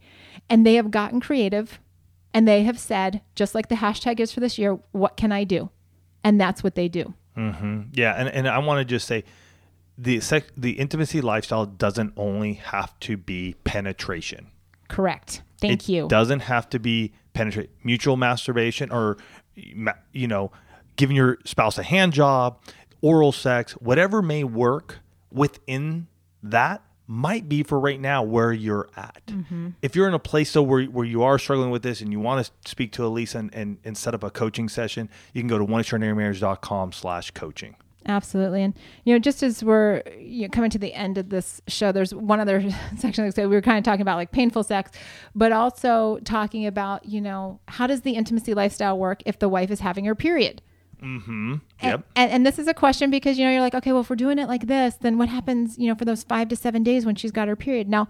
and 0.50 0.66
they 0.66 0.76
have 0.76 0.92
gotten 0.92 1.20
creative 1.20 1.80
and 2.38 2.48
they 2.48 2.64
have 2.64 2.80
said, 2.80 3.22
just 3.34 3.56
like 3.56 3.68
the 3.68 3.76
hashtag 3.76 4.20
is 4.20 4.32
for 4.32 4.42
this 4.42 4.60
year, 4.60 4.78
what 4.92 5.18
can 5.18 5.32
I 5.32 5.44
do? 5.44 5.72
And 6.24 6.40
that's 6.40 6.64
what 6.64 6.76
they 6.76 6.88
do. 6.88 7.16
Mm-hmm. 7.36 7.82
Yeah, 7.94 8.14
and, 8.14 8.30
and 8.30 8.48
I 8.48 8.60
want 8.60 8.80
to 8.80 8.86
just 8.86 9.08
say 9.08 9.24
the 9.98 10.20
sec- 10.20 10.52
the 10.56 10.72
intimacy 10.74 11.22
lifestyle 11.22 11.66
doesn't 11.66 12.14
only 12.18 12.54
have 12.54 12.98
to 13.02 13.18
be 13.18 13.56
penetration. 13.64 14.48
Correct. 14.90 15.42
Thank 15.60 15.84
it 15.84 15.90
you. 15.92 16.08
doesn't 16.08 16.42
have 16.42 16.70
to 16.70 16.80
be 16.80 17.14
penetrate 17.34 17.70
mutual 17.84 18.16
masturbation 18.18 18.92
or 18.92 19.18
you 19.56 20.28
know 20.28 20.52
giving 20.96 21.16
your 21.16 21.38
spouse 21.46 21.78
a 21.78 21.84
hand 21.84 22.14
job 22.14 22.60
oral 23.02 23.32
sex 23.32 23.74
whatever 23.74 24.22
may 24.24 24.44
work 24.44 25.00
within 25.32 26.08
that 26.42 26.82
might 27.06 27.48
be 27.48 27.62
for 27.64 27.80
right 27.80 28.00
now 28.00 28.24
where 28.24 28.52
you're 28.52 28.88
at 28.96 29.22
Mm-hmm. 29.28 29.70
if 29.84 29.96
you're 29.96 30.08
in 30.08 30.14
a 30.16 30.20
place 30.20 30.52
though 30.54 30.64
where, 30.64 30.84
where 30.86 31.06
you 31.06 31.22
are 31.24 31.38
struggling 31.38 31.70
with 31.70 31.84
this 31.84 32.02
and 32.02 32.12
you 32.12 32.20
want 32.20 32.46
to 32.46 32.70
speak 32.70 32.92
to 32.94 33.04
alisa 33.04 33.36
and, 33.36 33.54
and, 33.54 33.78
and 33.84 33.96
set 33.98 34.14
up 34.16 34.24
a 34.24 34.30
coaching 34.32 34.68
session 34.70 35.10
you 35.34 35.42
can 35.42 35.48
go 35.48 35.58
to 35.60 35.66
oneextraordinarymarriage.com 35.66 36.92
slash 36.92 37.32
coaching 37.32 37.76
Absolutely. 38.06 38.64
And, 38.64 38.74
you 39.04 39.14
know, 39.14 39.20
just 39.20 39.44
as 39.44 39.64
we're 39.64 40.02
you 40.18 40.44
know, 40.44 40.50
coming 40.50 40.70
to 40.70 40.78
the 40.78 40.94
end 40.94 41.18
of 41.18 41.30
this 41.30 41.62
show, 41.68 41.92
there's 41.92 42.14
one 42.14 42.40
other 42.40 42.64
section 42.98 43.26
like 43.26 43.34
said, 43.34 43.50
we 43.50 43.56
were 43.56 43.62
kind 43.62 43.78
of 43.78 43.84
talking 43.84 44.02
about 44.02 44.16
like 44.16 44.32
painful 44.32 44.64
sex, 44.64 44.92
but 45.36 45.52
also 45.52 46.20
talking 46.24 46.66
about, 46.66 47.06
you 47.06 47.20
know, 47.20 47.60
how 47.68 47.86
does 47.88 48.02
the 48.02 48.12
intimacy 48.12 48.54
lifestyle 48.54 48.98
work 48.98 49.22
if 49.26 49.40
the 49.40 49.50
wife 49.50 49.72
is 49.72 49.82
having 49.82 50.06
her 50.06 50.16
period? 50.16 50.62
Mm-hmm. 51.02 51.54
And, 51.54 51.62
yep 51.82 52.06
and, 52.16 52.32
and 52.32 52.46
this 52.46 52.58
is 52.58 52.68
a 52.68 52.74
question 52.74 53.12
because, 53.12 53.38
you 53.38 53.46
know, 53.46 53.52
you're 53.52 53.62
like, 53.62 53.76
okay, 53.76 53.92
well, 53.92 54.02
if 54.02 54.10
we're 54.10 54.16
doing 54.16 54.40
it 54.40 54.48
like 54.48 54.68
this, 54.68 54.96
then 54.96 55.18
what 55.18 55.30
happens, 55.30 55.78
you 55.78 55.88
know, 55.88 55.96
for 55.96 56.06
those 56.06 56.24
five 56.24 56.48
to 56.50 56.56
seven 56.56 56.84
days 56.84 57.06
when 57.06 57.16
she's 57.16 57.32
got 57.32 57.48
her 57.48 57.56
period? 57.56 57.88
Now, 57.90 58.08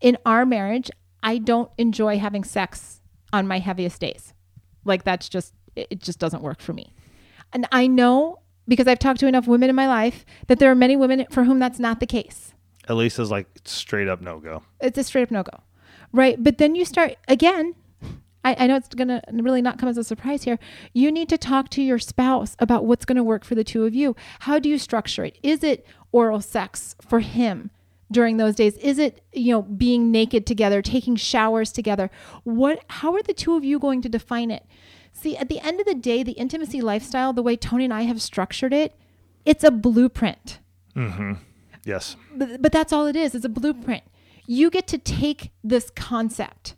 in 0.00 0.18
our 0.24 0.44
marriage, 0.46 0.90
I 1.22 1.38
don't 1.38 1.70
enjoy 1.78 2.18
having 2.18 2.44
sex 2.44 3.00
on 3.32 3.46
my 3.48 3.58
heaviest 3.58 4.00
days. 4.00 4.34
Like 4.84 5.04
that's 5.04 5.28
just, 5.28 5.54
it 5.74 5.88
it 5.90 6.00
just 6.00 6.18
doesn't 6.18 6.42
work 6.42 6.60
for 6.60 6.72
me. 6.72 6.92
And 7.52 7.66
I 7.72 7.86
know 7.86 8.40
because 8.68 8.86
I've 8.86 8.98
talked 8.98 9.20
to 9.20 9.26
enough 9.26 9.48
women 9.48 9.70
in 9.70 9.74
my 9.74 9.88
life 9.88 10.24
that 10.46 10.58
there 10.58 10.70
are 10.70 10.74
many 10.76 10.96
women 10.96 11.26
for 11.30 11.44
whom 11.44 11.58
that's 11.58 11.78
not 11.78 11.98
the 12.00 12.06
case. 12.06 12.52
alisa's 12.88 13.30
like 13.30 13.46
straight 13.64 14.08
up 14.08 14.20
no 14.20 14.38
go 14.38 14.62
It's 14.80 14.98
a 14.98 15.04
straight 15.04 15.22
up 15.22 15.30
no 15.30 15.42
go. 15.42 15.60
Right. 16.12 16.42
But 16.42 16.58
then 16.58 16.74
you 16.74 16.84
start 16.84 17.16
again. 17.26 17.74
I, 18.44 18.56
I 18.60 18.66
know 18.68 18.76
it's 18.76 18.88
going 18.88 19.08
to 19.08 19.20
really 19.32 19.60
not 19.60 19.78
come 19.78 19.88
as 19.88 19.98
a 19.98 20.04
surprise 20.04 20.44
here. 20.44 20.58
You 20.94 21.10
need 21.10 21.28
to 21.28 21.36
talk 21.36 21.68
to 21.70 21.82
your 21.82 21.98
spouse 21.98 22.56
about 22.60 22.84
what's 22.84 23.04
going 23.04 23.16
to 23.16 23.24
work 23.24 23.44
for 23.44 23.56
the 23.56 23.64
two 23.64 23.84
of 23.84 23.94
you. 23.94 24.14
How 24.40 24.58
do 24.58 24.68
you 24.68 24.78
structure 24.78 25.24
it? 25.24 25.38
Is 25.42 25.64
it 25.64 25.84
oral 26.12 26.40
sex 26.40 26.94
for 27.06 27.20
him 27.20 27.70
during 28.10 28.36
those 28.36 28.54
days? 28.54 28.76
Is 28.78 28.98
it, 28.98 29.22
you 29.32 29.52
know, 29.52 29.62
being 29.62 30.10
naked 30.12 30.46
together, 30.46 30.80
taking 30.80 31.16
showers 31.16 31.72
together? 31.72 32.10
What 32.44 32.84
how 32.88 33.12
are 33.14 33.22
the 33.22 33.34
two 33.34 33.56
of 33.56 33.64
you 33.64 33.78
going 33.78 34.02
to 34.02 34.08
define 34.08 34.50
it? 34.50 34.64
See, 35.20 35.36
at 35.36 35.48
the 35.48 35.58
end 35.60 35.80
of 35.80 35.86
the 35.86 35.96
day, 35.96 36.22
the 36.22 36.32
intimacy 36.32 36.80
lifestyle, 36.80 37.32
the 37.32 37.42
way 37.42 37.56
Tony 37.56 37.84
and 37.84 37.92
I 37.92 38.02
have 38.02 38.22
structured 38.22 38.72
it, 38.72 38.94
it's 39.44 39.64
a 39.64 39.70
blueprint. 39.72 40.60
Mm-hmm. 40.94 41.32
Yes. 41.84 42.16
But, 42.34 42.62
but 42.62 42.70
that's 42.70 42.92
all 42.92 43.06
it 43.06 43.16
is. 43.16 43.34
It's 43.34 43.44
a 43.44 43.48
blueprint. 43.48 44.04
You 44.46 44.70
get 44.70 44.86
to 44.88 44.98
take 44.98 45.50
this 45.64 45.90
concept 45.90 46.76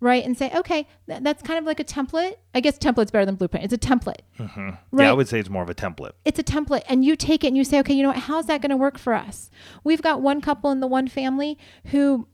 right 0.00 0.24
and 0.24 0.38
say 0.38 0.48
okay 0.54 0.86
th- 1.08 1.22
that's 1.22 1.42
kind 1.42 1.58
of 1.58 1.64
like 1.64 1.80
a 1.80 1.84
template. 1.84 2.36
I 2.54 2.60
guess 2.60 2.78
template's 2.78 3.10
better 3.10 3.26
than 3.26 3.34
blueprint. 3.34 3.64
It's 3.64 3.74
a 3.74 3.78
template. 3.78 4.20
Mm-hmm. 4.38 4.98
Yeah 4.98 5.10
i 5.10 5.12
would 5.12 5.28
say 5.28 5.38
it's 5.38 5.50
more 5.50 5.62
of 5.62 5.68
a 5.70 5.74
template. 5.74 6.12
It's 6.24 6.38
a 6.38 6.44
template 6.44 6.84
and 6.88 7.04
you 7.04 7.16
take 7.16 7.44
it 7.44 7.48
and 7.48 7.56
you 7.56 7.64
say 7.64 7.80
okay 7.80 7.94
you 7.94 8.02
know 8.02 8.10
what? 8.10 8.18
How's 8.18 8.46
that 8.46 8.62
going 8.62 8.70
to 8.70 8.76
work 8.76 8.96
for 8.98 9.12
us? 9.12 9.50
We've 9.84 10.02
got 10.02 10.22
one 10.22 10.40
couple 10.40 10.70
in 10.70 10.80
the 10.80 10.86
one 10.86 11.08
family 11.08 11.58
who 11.86 12.28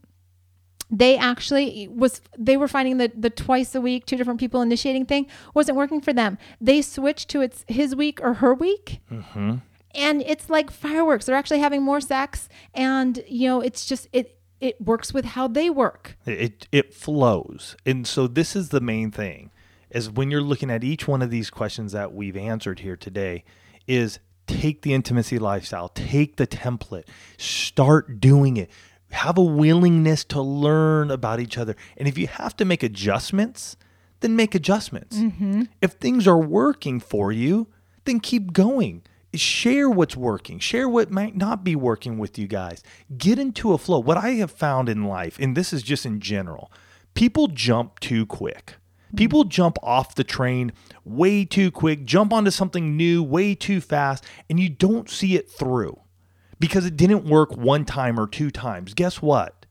they 0.89 1.17
actually 1.17 1.87
was 1.87 2.21
they 2.37 2.57
were 2.57 2.67
finding 2.67 2.97
that 2.97 3.21
the 3.21 3.29
twice 3.29 3.73
a 3.75 3.81
week 3.81 4.05
two 4.05 4.17
different 4.17 4.39
people 4.39 4.61
initiating 4.61 5.05
thing 5.05 5.27
wasn't 5.53 5.77
working 5.77 6.01
for 6.01 6.13
them. 6.13 6.37
They 6.61 6.81
switched 6.81 7.29
to 7.29 7.41
it's 7.41 7.65
his 7.67 7.95
week 7.95 8.19
or 8.21 8.35
her 8.35 8.53
week. 8.53 9.01
Mm-hmm. 9.11 9.55
And 9.95 10.21
it's 10.23 10.49
like 10.49 10.71
fireworks. 10.71 11.25
They're 11.25 11.35
actually 11.35 11.59
having 11.59 11.81
more 11.81 12.01
sex 12.01 12.49
and 12.73 13.23
you 13.27 13.47
know 13.47 13.61
it's 13.61 13.85
just 13.85 14.07
it 14.13 14.39
it 14.61 14.79
works 14.79 15.13
with 15.13 15.25
how 15.25 15.47
they 15.47 15.69
work. 15.69 16.17
It 16.25 16.67
it 16.71 16.93
flows. 16.93 17.75
And 17.85 18.05
so 18.05 18.27
this 18.27 18.55
is 18.55 18.69
the 18.69 18.81
main 18.81 19.11
thing 19.11 19.51
is 19.89 20.11
when 20.11 20.29
you're 20.29 20.41
looking 20.41 20.69
at 20.69 20.83
each 20.83 21.07
one 21.07 21.21
of 21.21 21.29
these 21.29 21.49
questions 21.49 21.93
that 21.93 22.13
we've 22.13 22.37
answered 22.37 22.79
here 22.79 22.97
today 22.97 23.43
is 23.87 24.19
take 24.47 24.81
the 24.83 24.93
intimacy 24.93 25.39
lifestyle 25.39 25.89
take 25.89 26.35
the 26.35 26.45
template 26.45 27.05
start 27.37 28.19
doing 28.19 28.57
it 28.57 28.69
have 29.15 29.37
a 29.37 29.43
willingness 29.43 30.23
to 30.25 30.41
learn 30.41 31.09
about 31.09 31.39
each 31.39 31.57
other. 31.57 31.75
And 31.97 32.07
if 32.07 32.17
you 32.17 32.27
have 32.27 32.55
to 32.57 32.65
make 32.65 32.83
adjustments 32.83 33.77
then 34.21 34.35
make 34.35 34.55
adjustments. 34.55 35.17
Mm-hmm. 35.17 35.63
If 35.81 35.93
things 35.93 36.27
are 36.27 36.39
working 36.39 36.99
for 36.99 37.31
you 37.31 37.67
then 38.05 38.19
keep 38.19 38.53
going. 38.53 39.03
Share 39.33 39.89
what's 39.89 40.15
working. 40.15 40.59
Share 40.59 40.87
what 40.87 41.11
might 41.11 41.35
not 41.35 41.63
be 41.63 41.75
working 41.75 42.17
with 42.17 42.37
you 42.37 42.47
guys. 42.47 42.81
Get 43.17 43.37
into 43.37 43.73
a 43.73 43.77
flow. 43.77 43.99
What 43.99 44.17
i 44.17 44.31
have 44.31 44.51
found 44.51 44.89
in 44.89 45.05
life 45.05 45.37
and 45.39 45.55
this 45.55 45.73
is 45.73 45.83
just 45.83 46.05
in 46.05 46.19
general 46.19 46.71
people 47.13 47.47
jump 47.47 47.99
too 47.99 48.25
quick. 48.25 48.75
Mm-hmm. 49.07 49.17
People 49.17 49.43
jump 49.45 49.77
off 49.81 50.15
the 50.15 50.23
train 50.23 50.71
way 51.03 51.45
too 51.45 51.71
quick 51.71 52.05
jump 52.05 52.33
onto 52.33 52.51
something 52.51 52.97
new 52.97 53.23
way 53.23 53.55
too 53.55 53.79
fast 53.79 54.25
and 54.49 54.59
you 54.59 54.69
don't 54.69 55.09
see 55.09 55.35
it 55.35 55.49
through 55.49 55.99
because 56.59 56.85
it 56.85 56.95
didn't 56.95 57.25
work 57.25 57.55
one 57.55 57.85
time 57.85 58.19
or 58.19 58.27
two 58.27 58.49
times 58.49 58.93
guess 58.93 59.21
what 59.21 59.65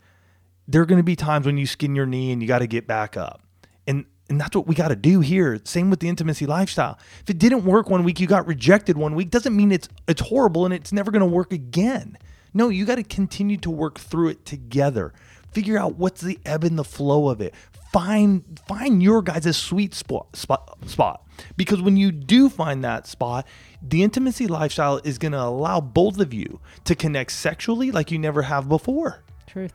there 0.66 0.82
are 0.82 0.86
going 0.86 0.98
to 0.98 1.04
be 1.04 1.16
times 1.16 1.46
when 1.46 1.58
you 1.58 1.66
skin 1.66 1.94
your 1.94 2.06
knee 2.06 2.32
and 2.32 2.40
you 2.42 2.48
got 2.48 2.60
to 2.60 2.66
get 2.66 2.86
back 2.86 3.16
up. 3.16 3.42
And 3.86 4.06
and 4.30 4.40
that's 4.40 4.56
what 4.56 4.66
we 4.66 4.74
got 4.74 4.88
to 4.88 4.96
do 4.96 5.20
here. 5.20 5.60
Same 5.64 5.90
with 5.90 6.00
the 6.00 6.08
intimacy 6.08 6.46
lifestyle. 6.46 6.98
If 7.20 7.28
it 7.28 7.38
didn't 7.38 7.64
work 7.66 7.90
one 7.90 8.04
week, 8.04 8.20
you 8.20 8.26
got 8.26 8.46
rejected 8.46 8.96
one 8.96 9.14
week, 9.14 9.30
doesn't 9.30 9.54
mean 9.54 9.70
it's 9.70 9.88
it's 10.08 10.22
horrible 10.22 10.64
and 10.64 10.72
it's 10.72 10.92
never 10.92 11.10
going 11.10 11.20
to 11.20 11.26
work 11.26 11.52
again. 11.52 12.16
No, 12.54 12.68
you 12.68 12.86
got 12.86 12.96
to 12.96 13.02
continue 13.02 13.56
to 13.58 13.70
work 13.70 13.98
through 13.98 14.28
it 14.28 14.46
together. 14.46 15.12
Figure 15.54 15.78
out 15.78 15.96
what's 15.96 16.20
the 16.20 16.38
ebb 16.44 16.64
and 16.64 16.78
the 16.78 16.84
flow 16.84 17.28
of 17.28 17.40
it. 17.40 17.54
Find 17.92 18.60
find 18.66 19.02
your 19.02 19.22
guys' 19.22 19.56
sweet 19.56 19.94
spot 19.94 20.36
spot 20.36 20.76
spot. 20.86 21.22
Because 21.56 21.80
when 21.80 21.96
you 21.96 22.12
do 22.12 22.48
find 22.48 22.84
that 22.84 23.06
spot, 23.06 23.46
the 23.80 24.02
intimacy 24.02 24.46
lifestyle 24.46 25.00
is 25.04 25.18
going 25.18 25.32
to 25.32 25.40
allow 25.40 25.80
both 25.80 26.20
of 26.20 26.34
you 26.34 26.60
to 26.84 26.94
connect 26.94 27.32
sexually 27.32 27.90
like 27.90 28.10
you 28.10 28.18
never 28.18 28.42
have 28.42 28.68
before 28.68 29.22
truth 29.46 29.72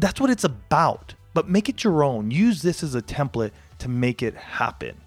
that's 0.00 0.20
what 0.20 0.30
it's 0.30 0.44
about. 0.44 1.14
But 1.32 1.48
make 1.48 1.68
it 1.68 1.84
your 1.84 2.02
own. 2.02 2.30
Use 2.30 2.62
this 2.62 2.82
as 2.82 2.94
a 2.94 3.02
template 3.02 3.52
to 3.78 3.88
make 3.88 4.22
it 4.22 4.34
happen. 4.34 5.00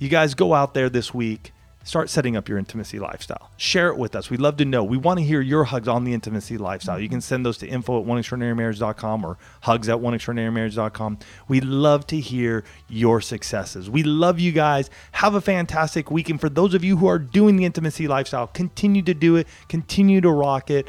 You 0.00 0.08
guys 0.08 0.34
go 0.34 0.54
out 0.54 0.74
there 0.74 0.88
this 0.88 1.14
week, 1.14 1.52
start 1.90 2.08
setting 2.08 2.36
up 2.36 2.48
your 2.48 2.56
intimacy 2.56 3.00
lifestyle. 3.00 3.50
Share 3.56 3.88
it 3.88 3.98
with 3.98 4.14
us. 4.14 4.30
We'd 4.30 4.40
love 4.40 4.56
to 4.58 4.64
know. 4.64 4.84
We 4.84 4.96
want 4.96 5.18
to 5.18 5.24
hear 5.24 5.40
your 5.40 5.64
hugs 5.64 5.88
on 5.88 6.04
the 6.04 6.14
intimacy 6.14 6.56
lifestyle. 6.56 7.00
You 7.00 7.08
can 7.08 7.20
send 7.20 7.44
those 7.44 7.58
to 7.58 7.66
info 7.66 8.00
at 8.00 8.06
oneextraordinarymarriage.com 8.06 9.24
or 9.24 9.38
hugs 9.62 9.88
at 9.88 9.98
oneextraordinarymarriage.com. 9.98 11.18
We 11.48 11.60
love 11.60 12.06
to 12.06 12.20
hear 12.20 12.62
your 12.88 13.20
successes. 13.20 13.90
We 13.90 14.04
love 14.04 14.38
you 14.38 14.52
guys. 14.52 14.88
Have 15.12 15.34
a 15.34 15.40
fantastic 15.40 16.12
week. 16.12 16.30
And 16.30 16.40
for 16.40 16.48
those 16.48 16.74
of 16.74 16.84
you 16.84 16.96
who 16.96 17.08
are 17.08 17.18
doing 17.18 17.56
the 17.56 17.64
intimacy 17.64 18.06
lifestyle, 18.06 18.46
continue 18.46 19.02
to 19.02 19.12
do 19.12 19.34
it, 19.34 19.48
continue 19.68 20.20
to 20.20 20.30
rock 20.30 20.70
it, 20.70 20.86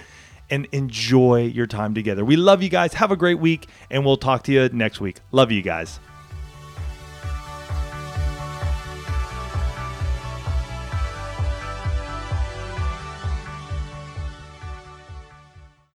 and 0.52 0.68
enjoy 0.72 1.46
your 1.46 1.66
time 1.66 1.96
together. 1.96 2.24
We 2.24 2.36
love 2.36 2.62
you 2.62 2.70
guys. 2.70 2.94
Have 2.94 3.10
a 3.10 3.16
great 3.16 3.40
week, 3.40 3.68
and 3.90 4.06
we'll 4.06 4.18
talk 4.18 4.44
to 4.44 4.52
you 4.52 4.70
next 4.70 5.02
week. 5.02 5.18
Love 5.32 5.52
you 5.52 5.64
guys. 5.64 6.00